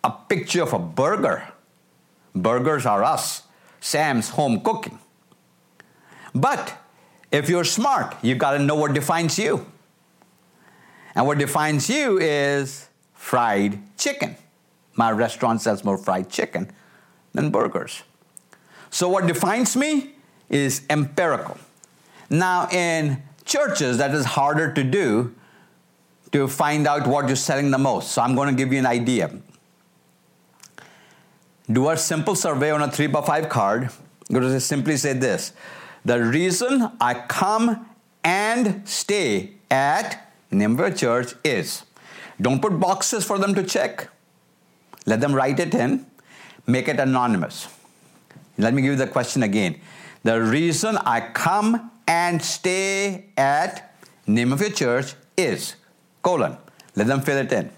a 0.03 0.11
picture 0.11 0.63
of 0.63 0.73
a 0.73 0.79
burger. 0.79 1.49
Burgers 2.35 2.87
are 2.87 3.05
us, 3.05 3.43
Sam's 3.81 4.31
home 4.31 4.61
cooking. 4.61 4.99
But 6.35 6.75
if 7.31 7.49
you're 7.49 7.65
smart, 7.65 8.17
you 8.23 8.35
got 8.35 8.53
to 8.53 8.59
know 8.59 8.75
what 8.75 8.95
defines 8.95 9.39
you. 9.39 9.67
And 11.15 11.27
what 11.27 11.39
defines 11.39 11.91
you 11.91 12.19
is 12.19 12.89
fried 13.15 13.79
chicken. 13.99 14.37
My 14.95 15.11
restaurant 15.11 15.61
sells 15.61 15.85
more 15.85 15.99
fried 15.99 16.31
chicken 16.31 16.71
than 17.33 17.51
burgers. 17.51 18.03
So, 18.91 19.09
what 19.09 19.27
defines 19.27 19.77
me 19.77 20.15
is 20.51 20.83
empirical. 20.91 21.57
Now, 22.29 22.69
in 22.71 23.23
churches, 23.45 23.99
that 23.99 24.15
is 24.15 24.25
harder 24.25 24.73
to 24.73 24.85
do 24.85 25.35
to 26.33 26.49
find 26.49 26.87
out 26.87 27.07
what 27.07 27.27
you're 27.27 27.37
selling 27.37 27.71
the 27.71 27.79
most. 27.79 28.13
So, 28.13 28.23
I'm 28.23 28.35
going 28.35 28.49
to 28.49 28.55
give 28.55 28.73
you 28.73 28.79
an 28.79 28.87
idea. 28.87 29.31
Do 31.71 31.91
a 31.91 31.97
simple 31.97 32.35
survey 32.35 32.71
on 32.71 32.83
a 32.83 32.91
three 32.91 33.07
by 33.07 33.23
five 33.23 33.49
card. 33.49 33.91
Go 34.31 34.41
to 34.41 34.61
simply 34.61 34.97
say 34.97 35.13
this 35.13 35.53
the 36.05 36.23
reason 36.23 36.91
I 37.01 37.15
come 37.15 37.87
and 38.25 38.89
stay 38.89 39.53
at 39.71 40.33
Nimber 40.51 40.97
Church 40.97 41.35
is 41.45 41.85
don't 42.41 42.61
put 42.61 42.79
boxes 42.81 43.25
for 43.25 43.39
them 43.39 43.55
to 43.55 43.63
check. 43.63 44.09
Let 45.07 45.21
them 45.21 45.35
write 45.35 45.61
it 45.61 45.75
in, 45.75 46.07
make 46.67 46.89
it 46.89 46.99
anonymous. 46.99 47.69
Let 48.59 48.75
me 48.75 48.83
give 48.83 48.93
you 48.93 48.97
the 48.97 49.07
question 49.07 49.43
again. 49.43 49.81
The 50.25 50.41
reason 50.41 50.97
I 50.99 51.21
come 51.21 51.91
and 52.13 52.43
stay 52.43 53.25
at 53.39 53.95
name 54.27 54.53
of 54.53 54.61
your 54.61 54.71
church 54.71 55.15
is 55.35 55.77
colon. 56.23 56.59
Let 56.95 57.07
them 57.07 57.23
fill 57.23 57.39
it 57.39 57.51
in. 57.51 57.71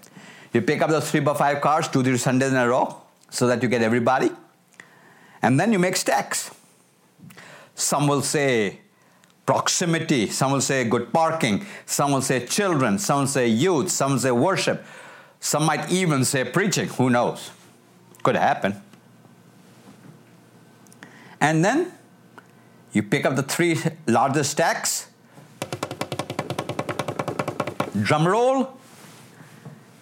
You 0.51 0.61
pick 0.61 0.81
up 0.81 0.89
those 0.89 1.09
three 1.09 1.21
by 1.21 1.33
five 1.33 1.61
cards, 1.61 1.87
two, 1.87 2.03
three 2.03 2.17
Sundays 2.17 2.51
in 2.51 2.57
a 2.57 2.67
row, 2.67 3.01
so 3.29 3.47
that 3.47 3.63
you 3.63 3.69
get 3.69 3.81
everybody. 3.81 4.29
And 5.41 5.57
then 5.57 5.71
you 5.71 5.79
make 5.79 5.95
stacks. 5.95 6.51
Some 7.75 8.07
will 8.07 8.21
say 8.21 8.79
proximity, 9.45 10.27
some 10.27 10.51
will 10.51 10.61
say 10.61 10.83
good 10.83 11.13
parking, 11.13 11.65
some 11.85 12.11
will 12.11 12.21
say 12.21 12.45
children, 12.45 12.99
some 12.99 13.19
will 13.19 13.27
say 13.27 13.47
youth, 13.47 13.89
some 13.89 14.11
will 14.11 14.19
say 14.19 14.31
worship, 14.31 14.85
some 15.39 15.63
might 15.63 15.89
even 15.89 16.25
say 16.25 16.43
preaching. 16.43 16.89
Who 16.89 17.09
knows? 17.09 17.51
Could 18.23 18.35
happen. 18.35 18.81
And 21.39 21.63
then 21.63 21.94
you 22.95 23.03
pick 23.03 23.25
up 23.25 23.35
the 23.35 23.43
three 23.43 23.77
largest 24.07 24.51
stacks, 24.51 25.09
drum 28.01 28.25
roll, 28.25 28.79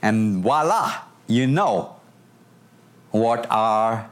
and 0.03 0.43
voila, 0.43 1.01
you 1.25 1.47
know 1.47 1.95
what 3.09 3.47
are 3.49 4.11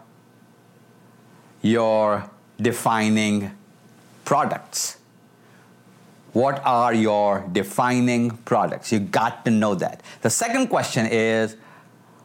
your 1.62 2.28
defining 2.60 3.52
products. 4.26 4.98
What 6.34 6.62
are 6.65 6.94
your 6.94 7.46
defining 7.52 8.32
products? 8.46 8.91
You 8.91 9.00
got 9.00 9.46
to 9.46 9.52
know 9.52 9.76
that. 9.76 10.02
The 10.22 10.30
second 10.32 10.67
question 10.67 11.06
is 11.06 11.56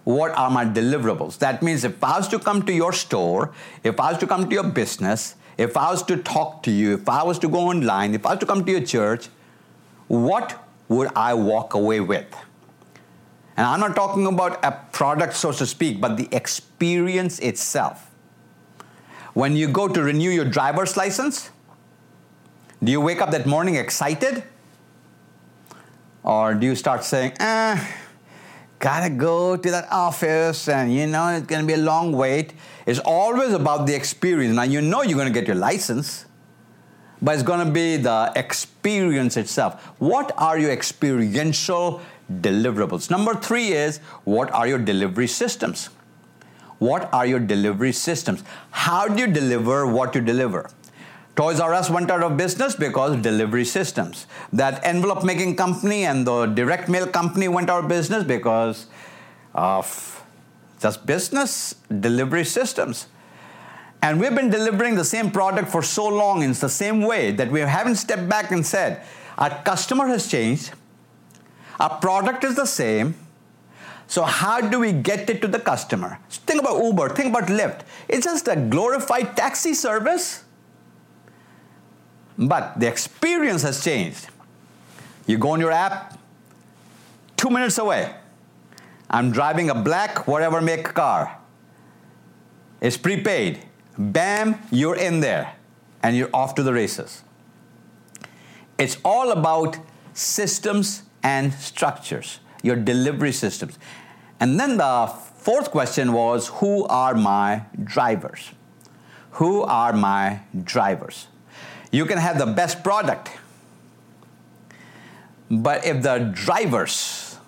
what 0.05 0.31
are 0.31 0.51
my 0.51 0.65
deliverables? 0.65 1.39
That 1.39 1.63
means 1.63 1.85
if 1.85 2.03
I 2.03 2.17
was 2.17 2.29
to 2.29 2.39
come 2.39 2.63
to 2.63 2.73
your 2.73 2.93
store, 2.95 3.53
if 3.83 4.01
I 4.01 4.13
was 4.13 4.19
to 4.21 4.27
come 4.27 4.49
to 4.49 4.55
your 4.55 4.71
business, 4.71 5.35
if 5.59 5.77
I 5.77 5.91
was 5.91 6.03
to 6.05 6.17
talk 6.17 6.63
to 6.65 6.71
you, 6.71 6.95
if 6.95 7.09
I 7.09 7.23
was 7.23 7.39
to 7.41 7.49
go 7.49 7.59
online, 7.59 8.15
if 8.15 8.27
I 8.27 8.31
was 8.31 8.41
to 8.41 8.47
come 8.47 8.65
to 8.65 8.73
your 8.73 8.83
church, 8.83 9.29
what 10.09 10.63
would 10.89 11.09
I 11.17 11.35
walk 11.35 11.75
away 11.75 12.01
with? 12.01 12.27
And 13.57 13.67
I'm 13.67 13.81
not 13.81 13.97
talking 13.97 14.27
about 14.27 14.63
a 14.63 14.73
product, 14.93 15.35
so 15.35 15.51
to 15.53 15.67
speak, 15.67 16.01
but 16.01 16.17
the 16.17 16.29
experience 16.31 17.39
itself. 17.39 18.11
When 19.33 19.57
you 19.57 19.69
go 19.69 19.89
to 19.89 20.03
renew 20.03 20.31
your 20.31 20.45
driver's 20.45 20.97
license, 20.97 21.51
do 22.83 22.93
you 22.93 23.01
wake 23.01 23.23
up 23.23 23.31
that 23.31 23.47
morning 23.47 23.77
excited? 23.77 24.45
Or 26.23 26.55
do 26.55 26.67
you 26.67 26.75
start 26.75 27.05
saying, 27.05 27.33
eh, 27.41 27.83
gotta 28.87 29.11
go 29.11 29.57
to 29.57 29.71
that 29.73 29.89
office 29.91 30.69
and 30.69 30.95
you 30.95 31.09
know 31.09 31.27
it's 31.37 31.47
gonna 31.47 31.67
be 31.67 31.73
a 31.73 31.85
long 31.93 32.13
wait? 32.13 32.53
It's 32.87 33.01
always 33.01 33.53
about 33.53 33.85
the 33.89 33.97
experience. 33.97 34.55
Now 34.55 34.63
you 34.63 34.81
know 34.81 35.03
you're 35.03 35.19
gonna 35.19 35.39
get 35.39 35.49
your 35.49 35.57
license, 35.57 36.25
but 37.21 37.35
it's 37.35 37.43
to 37.43 37.73
be 37.73 37.97
the 37.97 38.33
experience 38.37 39.37
itself. 39.37 39.83
What 39.99 40.31
are 40.39 40.57
your 40.57 40.71
experiential 40.71 42.01
deliverables? 42.31 43.11
Number 43.11 43.35
three 43.35 43.73
is 43.73 43.99
what 44.23 44.53
are 44.53 44.69
your 44.69 44.79
delivery 44.79 45.27
systems? 45.27 45.89
What 46.79 47.13
are 47.13 47.27
your 47.27 47.41
delivery 47.41 47.93
systems? 47.93 48.45
How 48.71 49.09
do 49.09 49.19
you 49.19 49.27
deliver 49.27 49.85
what 49.89 50.15
you 50.15 50.21
deliver? 50.21 50.71
Toys 51.37 51.61
R 51.61 51.75
Us 51.75 51.91
went 51.91 52.11
out 52.11 52.23
of 52.23 52.39
business 52.39 52.75
because 52.75 53.13
of 53.13 53.21
delivery 53.21 53.67
systems. 53.67 54.27
That 54.55 54.83
envelope 54.85 55.23
making 55.23 55.57
company 55.57 56.05
and 56.05 56.27
the 56.27 56.47
direct 56.47 56.89
mail 56.89 57.07
company 57.07 57.47
went 57.47 57.69
out 57.69 57.85
of 57.85 57.89
business 57.89 58.25
because 58.25 58.87
of 59.55 60.25
just 60.81 61.05
business 61.05 61.75
delivery 62.01 62.45
systems. 62.45 63.09
And 64.01 64.19
we've 64.19 64.35
been 64.35 64.49
delivering 64.49 64.95
the 64.95 65.05
same 65.05 65.31
product 65.31 65.69
for 65.69 65.83
so 65.83 66.07
long 66.07 66.43
in 66.43 66.53
the 66.55 66.71
same 66.71 67.03
way 67.03 67.33
that 67.33 67.51
we 67.51 67.61
haven't 67.61 67.97
stepped 67.97 68.29
back 68.31 68.51
and 68.51 68.65
said, 68.65 69.03
our 69.37 69.63
customer 69.63 70.07
has 70.07 70.31
changed, 70.31 70.73
our 71.79 71.99
product 71.99 72.45
is 72.45 72.57
the 72.57 72.67
same. 72.67 73.15
So, 74.07 74.23
how 74.23 74.61
do 74.61 74.79
we 74.79 74.93
get 74.93 75.29
it 75.29 75.43
to 75.43 75.49
the 75.49 75.59
customer? 75.59 76.19
Think 76.31 76.61
about 76.61 76.83
Uber, 76.83 77.11
think 77.11 77.29
about 77.29 77.49
Lyft. 77.49 77.81
It's 78.09 78.25
just 78.25 78.49
a 78.49 78.57
glorified 78.57 79.37
taxi 79.37 79.75
service. 79.75 80.45
But 82.39 82.79
the 82.79 82.87
experience 82.87 83.63
has 83.63 83.83
changed. 83.83 84.29
You 85.27 85.39
go 85.39 85.51
on 85.51 85.61
your 85.61 85.73
app, 85.73 86.19
two 87.37 87.51
minutes 87.51 87.79
away. 87.79 88.15
I'm 89.09 89.31
driving 89.31 89.71
a 89.71 89.75
black, 89.75 90.27
whatever 90.27 90.61
make 90.61 90.85
car. 90.85 91.39
It's 92.81 92.97
prepaid. 92.97 93.65
Bam, 93.97 94.59
you're 94.71 94.97
in 94.97 95.21
there 95.21 95.55
and 96.03 96.17
you're 96.17 96.31
off 96.35 96.55
to 96.57 96.63
the 96.63 96.73
races. 96.73 97.23
It's 98.79 98.99
all 99.05 99.33
about 99.33 99.79
systems 100.13 101.03
and 101.23 101.53
structures, 101.55 102.41
your 102.63 102.77
delivery 102.77 103.33
systems. 103.33 103.79
And 104.39 104.61
then 104.61 104.77
the 104.77 105.07
fourth 105.39 105.71
question 105.71 106.13
was 106.13 106.49
who 106.49 106.85
are 106.87 107.15
my 107.15 107.63
drivers? 107.83 108.51
Who 109.33 109.63
are 109.63 109.93
my 109.93 110.41
drivers? 110.65 111.29
You 111.97 112.05
can 112.05 112.19
have 112.19 112.37
the 112.37 112.45
best 112.45 112.85
product, 112.85 113.31
but 115.51 115.87
if 115.87 116.03
the 116.03 116.31
drivers 116.35 117.39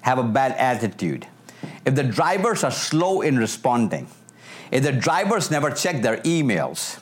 have 0.00 0.18
a 0.18 0.24
bad 0.24 0.50
attitude, 0.58 1.28
if 1.86 1.94
the 1.94 2.02
drivers 2.02 2.64
are 2.64 2.72
slow 2.72 3.20
in 3.20 3.38
responding, 3.38 4.08
if 4.72 4.82
the 4.82 4.90
drivers 4.90 5.48
never 5.48 5.70
check 5.70 6.02
their 6.02 6.16
emails, 6.22 6.98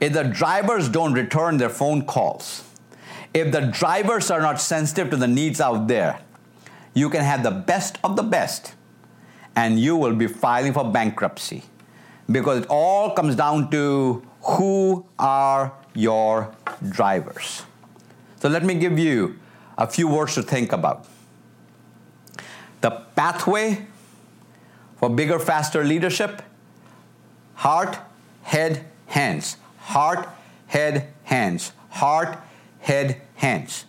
if 0.00 0.12
the 0.12 0.22
drivers 0.22 0.88
don't 0.88 1.14
return 1.14 1.56
their 1.56 1.68
phone 1.68 2.06
calls, 2.06 2.62
if 3.34 3.50
the 3.50 3.62
drivers 3.62 4.30
are 4.30 4.40
not 4.40 4.60
sensitive 4.60 5.10
to 5.10 5.16
the 5.16 5.26
needs 5.26 5.60
out 5.60 5.88
there, 5.88 6.20
you 6.94 7.10
can 7.10 7.24
have 7.24 7.42
the 7.42 7.50
best 7.50 7.98
of 8.04 8.14
the 8.14 8.22
best 8.22 8.76
and 9.56 9.80
you 9.80 9.96
will 9.96 10.14
be 10.14 10.28
filing 10.28 10.72
for 10.72 10.84
bankruptcy. 10.84 11.64
Because 12.30 12.62
it 12.62 12.66
all 12.70 13.10
comes 13.16 13.34
down 13.34 13.68
to 13.72 14.22
who 14.42 15.04
are 15.18 15.72
your 15.96 16.54
drivers. 16.88 17.62
So 18.40 18.48
let 18.48 18.64
me 18.64 18.74
give 18.74 18.98
you 18.98 19.38
a 19.78 19.86
few 19.86 20.08
words 20.08 20.34
to 20.34 20.42
think 20.42 20.72
about. 20.72 21.06
The 22.80 22.90
pathway 22.90 23.86
for 24.98 25.10
bigger, 25.10 25.38
faster 25.38 25.84
leadership 25.84 26.42
heart, 27.54 27.98
head, 28.42 28.84
hands. 29.06 29.56
Heart, 29.78 30.28
head, 30.66 31.12
hands. 31.24 31.72
Heart, 31.90 32.38
head, 32.80 33.22
hands. 33.36 33.84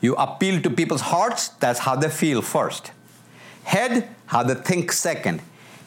You 0.00 0.14
appeal 0.16 0.60
to 0.62 0.70
people's 0.70 1.00
hearts, 1.00 1.48
that's 1.48 1.80
how 1.80 1.96
they 1.96 2.10
feel 2.10 2.42
first. 2.42 2.90
Head, 3.64 4.08
how 4.26 4.42
they 4.42 4.54
think 4.54 4.92
second. 4.92 5.40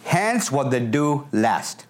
Hands, 0.06 0.52
what 0.52 0.72
they 0.72 0.80
do 0.80 1.28
last. 1.32 1.86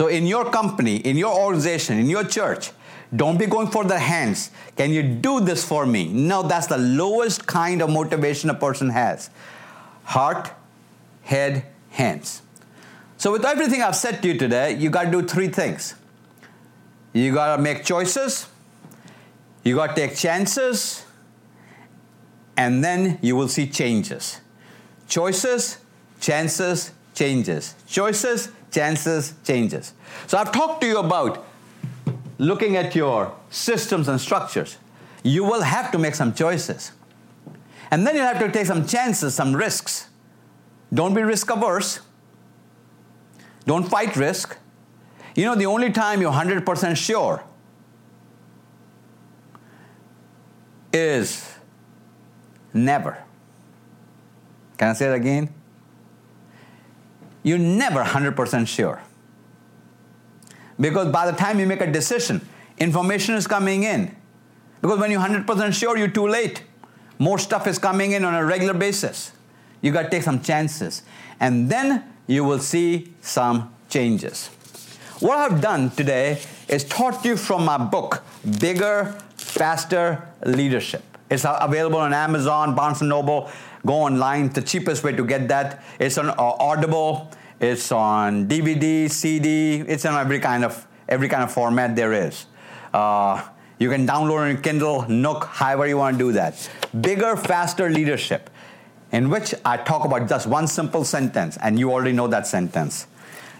So, 0.00 0.06
in 0.06 0.26
your 0.26 0.50
company, 0.50 0.96
in 0.96 1.18
your 1.18 1.38
organization, 1.38 1.98
in 1.98 2.08
your 2.08 2.24
church, 2.24 2.70
don't 3.14 3.36
be 3.36 3.44
going 3.44 3.66
for 3.66 3.84
the 3.84 3.98
hands. 3.98 4.50
Can 4.74 4.92
you 4.92 5.02
do 5.02 5.40
this 5.40 5.62
for 5.62 5.84
me? 5.84 6.08
No, 6.08 6.42
that's 6.42 6.68
the 6.68 6.78
lowest 6.78 7.46
kind 7.46 7.82
of 7.82 7.90
motivation 7.90 8.48
a 8.48 8.54
person 8.54 8.88
has. 8.88 9.28
Heart, 10.04 10.52
head, 11.20 11.66
hands. 11.90 12.40
So, 13.18 13.30
with 13.30 13.44
everything 13.44 13.82
I've 13.82 13.94
said 13.94 14.22
to 14.22 14.28
you 14.28 14.38
today, 14.38 14.74
you 14.74 14.88
got 14.88 15.04
to 15.04 15.10
do 15.10 15.22
three 15.22 15.48
things. 15.48 15.94
You 17.12 17.34
got 17.34 17.56
to 17.56 17.62
make 17.62 17.84
choices, 17.84 18.46
you 19.64 19.74
got 19.74 19.88
to 19.88 19.94
take 19.94 20.16
chances, 20.16 21.04
and 22.56 22.82
then 22.82 23.18
you 23.20 23.36
will 23.36 23.48
see 23.48 23.66
changes. 23.66 24.40
Choices, 25.08 25.76
chances, 26.20 26.92
changes. 27.14 27.74
Choices, 27.86 28.48
chances, 28.70 29.34
changes. 29.44 29.94
So, 30.26 30.38
I've 30.38 30.52
talked 30.52 30.80
to 30.82 30.86
you 30.86 30.98
about 30.98 31.46
looking 32.38 32.76
at 32.76 32.94
your 32.94 33.34
systems 33.50 34.08
and 34.08 34.20
structures. 34.20 34.78
You 35.22 35.44
will 35.44 35.62
have 35.62 35.90
to 35.92 35.98
make 35.98 36.14
some 36.14 36.32
choices. 36.32 36.92
And 37.90 38.06
then 38.06 38.14
you 38.14 38.22
have 38.22 38.38
to 38.38 38.50
take 38.50 38.66
some 38.66 38.86
chances, 38.86 39.34
some 39.34 39.54
risks. 39.54 40.08
Don't 40.92 41.12
be 41.14 41.22
risk 41.22 41.50
averse 41.50 42.00
don't 43.66 43.88
fight 43.88 44.16
risk. 44.16 44.56
You 45.34 45.44
know, 45.44 45.54
the 45.54 45.66
only 45.66 45.92
time 45.92 46.20
you're 46.20 46.32
100% 46.32 46.96
sure 46.96 47.42
is 50.92 51.54
never. 52.74 53.22
Can 54.76 54.88
I 54.88 54.92
say 54.94 55.06
it 55.06 55.14
again? 55.14 55.54
You're 57.42 57.58
never 57.58 58.02
100% 58.02 58.68
sure. 58.68 59.02
Because 60.78 61.12
by 61.12 61.30
the 61.30 61.36
time 61.36 61.60
you 61.60 61.66
make 61.66 61.80
a 61.80 61.90
decision, 61.90 62.46
information 62.78 63.34
is 63.34 63.46
coming 63.46 63.82
in. 63.82 64.14
Because 64.80 64.98
when 64.98 65.10
you're 65.10 65.20
100% 65.20 65.74
sure, 65.74 65.96
you're 65.96 66.08
too 66.08 66.26
late. 66.28 66.64
More 67.18 67.38
stuff 67.38 67.66
is 67.66 67.78
coming 67.78 68.12
in 68.12 68.24
on 68.24 68.34
a 68.34 68.44
regular 68.44 68.74
basis. 68.74 69.32
You 69.82 69.92
got 69.92 70.04
to 70.04 70.10
take 70.10 70.22
some 70.22 70.40
chances. 70.40 71.02
And 71.38 71.68
then 71.70 72.04
you 72.26 72.44
will 72.44 72.58
see 72.58 73.12
some 73.20 73.74
changes. 73.88 74.48
What 75.20 75.36
I've 75.36 75.60
done 75.60 75.90
today 75.90 76.40
is 76.68 76.84
taught 76.84 77.24
you 77.24 77.36
from 77.36 77.64
my 77.64 77.76
book, 77.76 78.22
Bigger, 78.58 79.20
Faster 79.36 80.26
Leadership. 80.46 81.02
It's 81.30 81.44
available 81.46 81.98
on 81.98 82.14
Amazon, 82.14 82.74
Barnes 82.74 83.02
& 83.02 83.02
Noble. 83.02 83.50
Go 83.84 83.94
online. 83.94 84.50
The 84.50 84.62
cheapest 84.62 85.04
way 85.04 85.12
to 85.12 85.24
get 85.24 85.48
that. 85.48 85.82
It's 85.98 86.18
on 86.18 86.30
uh, 86.30 86.34
Audible. 86.38 87.30
It's 87.60 87.92
on 87.92 88.46
DVD, 88.48 89.10
CD. 89.10 89.80
It's 89.80 90.04
on 90.04 90.18
every 90.18 90.40
kind 90.40 90.64
of 90.64 90.86
every 91.08 91.28
kind 91.28 91.42
of 91.42 91.52
format 91.52 91.96
there 91.96 92.12
is. 92.12 92.46
Uh, 92.92 93.42
you 93.78 93.88
can 93.88 94.06
download 94.06 94.54
on 94.54 94.62
Kindle, 94.62 95.08
Nook, 95.08 95.44
however 95.44 95.86
you 95.86 95.96
want 95.96 96.18
to 96.18 96.24
do 96.24 96.32
that. 96.32 96.68
Bigger, 97.00 97.36
faster 97.36 97.88
leadership 97.88 98.50
in 99.12 99.28
which 99.28 99.54
I 99.64 99.76
talk 99.76 100.04
about 100.04 100.28
just 100.28 100.46
one 100.46 100.66
simple 100.66 101.04
sentence, 101.04 101.56
and 101.60 101.78
you 101.78 101.92
already 101.92 102.12
know 102.12 102.28
that 102.28 102.46
sentence. 102.46 103.06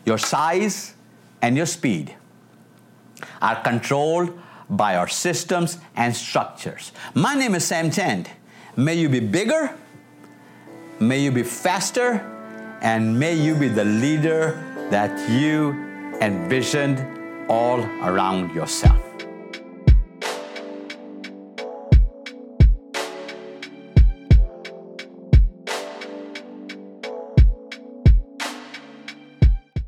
Your 0.05 0.19
size 0.19 0.95
and 1.43 1.57
your 1.57 1.67
speed 1.67 2.15
are 3.43 3.61
controlled 3.63 4.39
by 4.69 4.97
our 4.97 5.09
systems 5.09 5.79
and 5.97 6.15
structures. 6.15 6.93
My 7.15 7.35
name 7.35 7.55
is 7.55 7.65
Sam 7.65 7.91
Chand. 7.91 8.31
May 8.77 8.95
you 8.95 9.09
be 9.09 9.21
bigger, 9.21 9.75
may 11.01 11.19
you 11.19 11.33
be 11.33 11.43
faster, 11.43 12.25
and 12.83 13.19
may 13.19 13.35
you 13.35 13.55
be 13.55 13.69
the 13.69 13.85
leader 13.85 14.63
that 14.91 15.29
you 15.31 15.73
envisioned 16.21 17.05
all 17.49 17.81
around 18.03 18.55
yourself. 18.55 19.10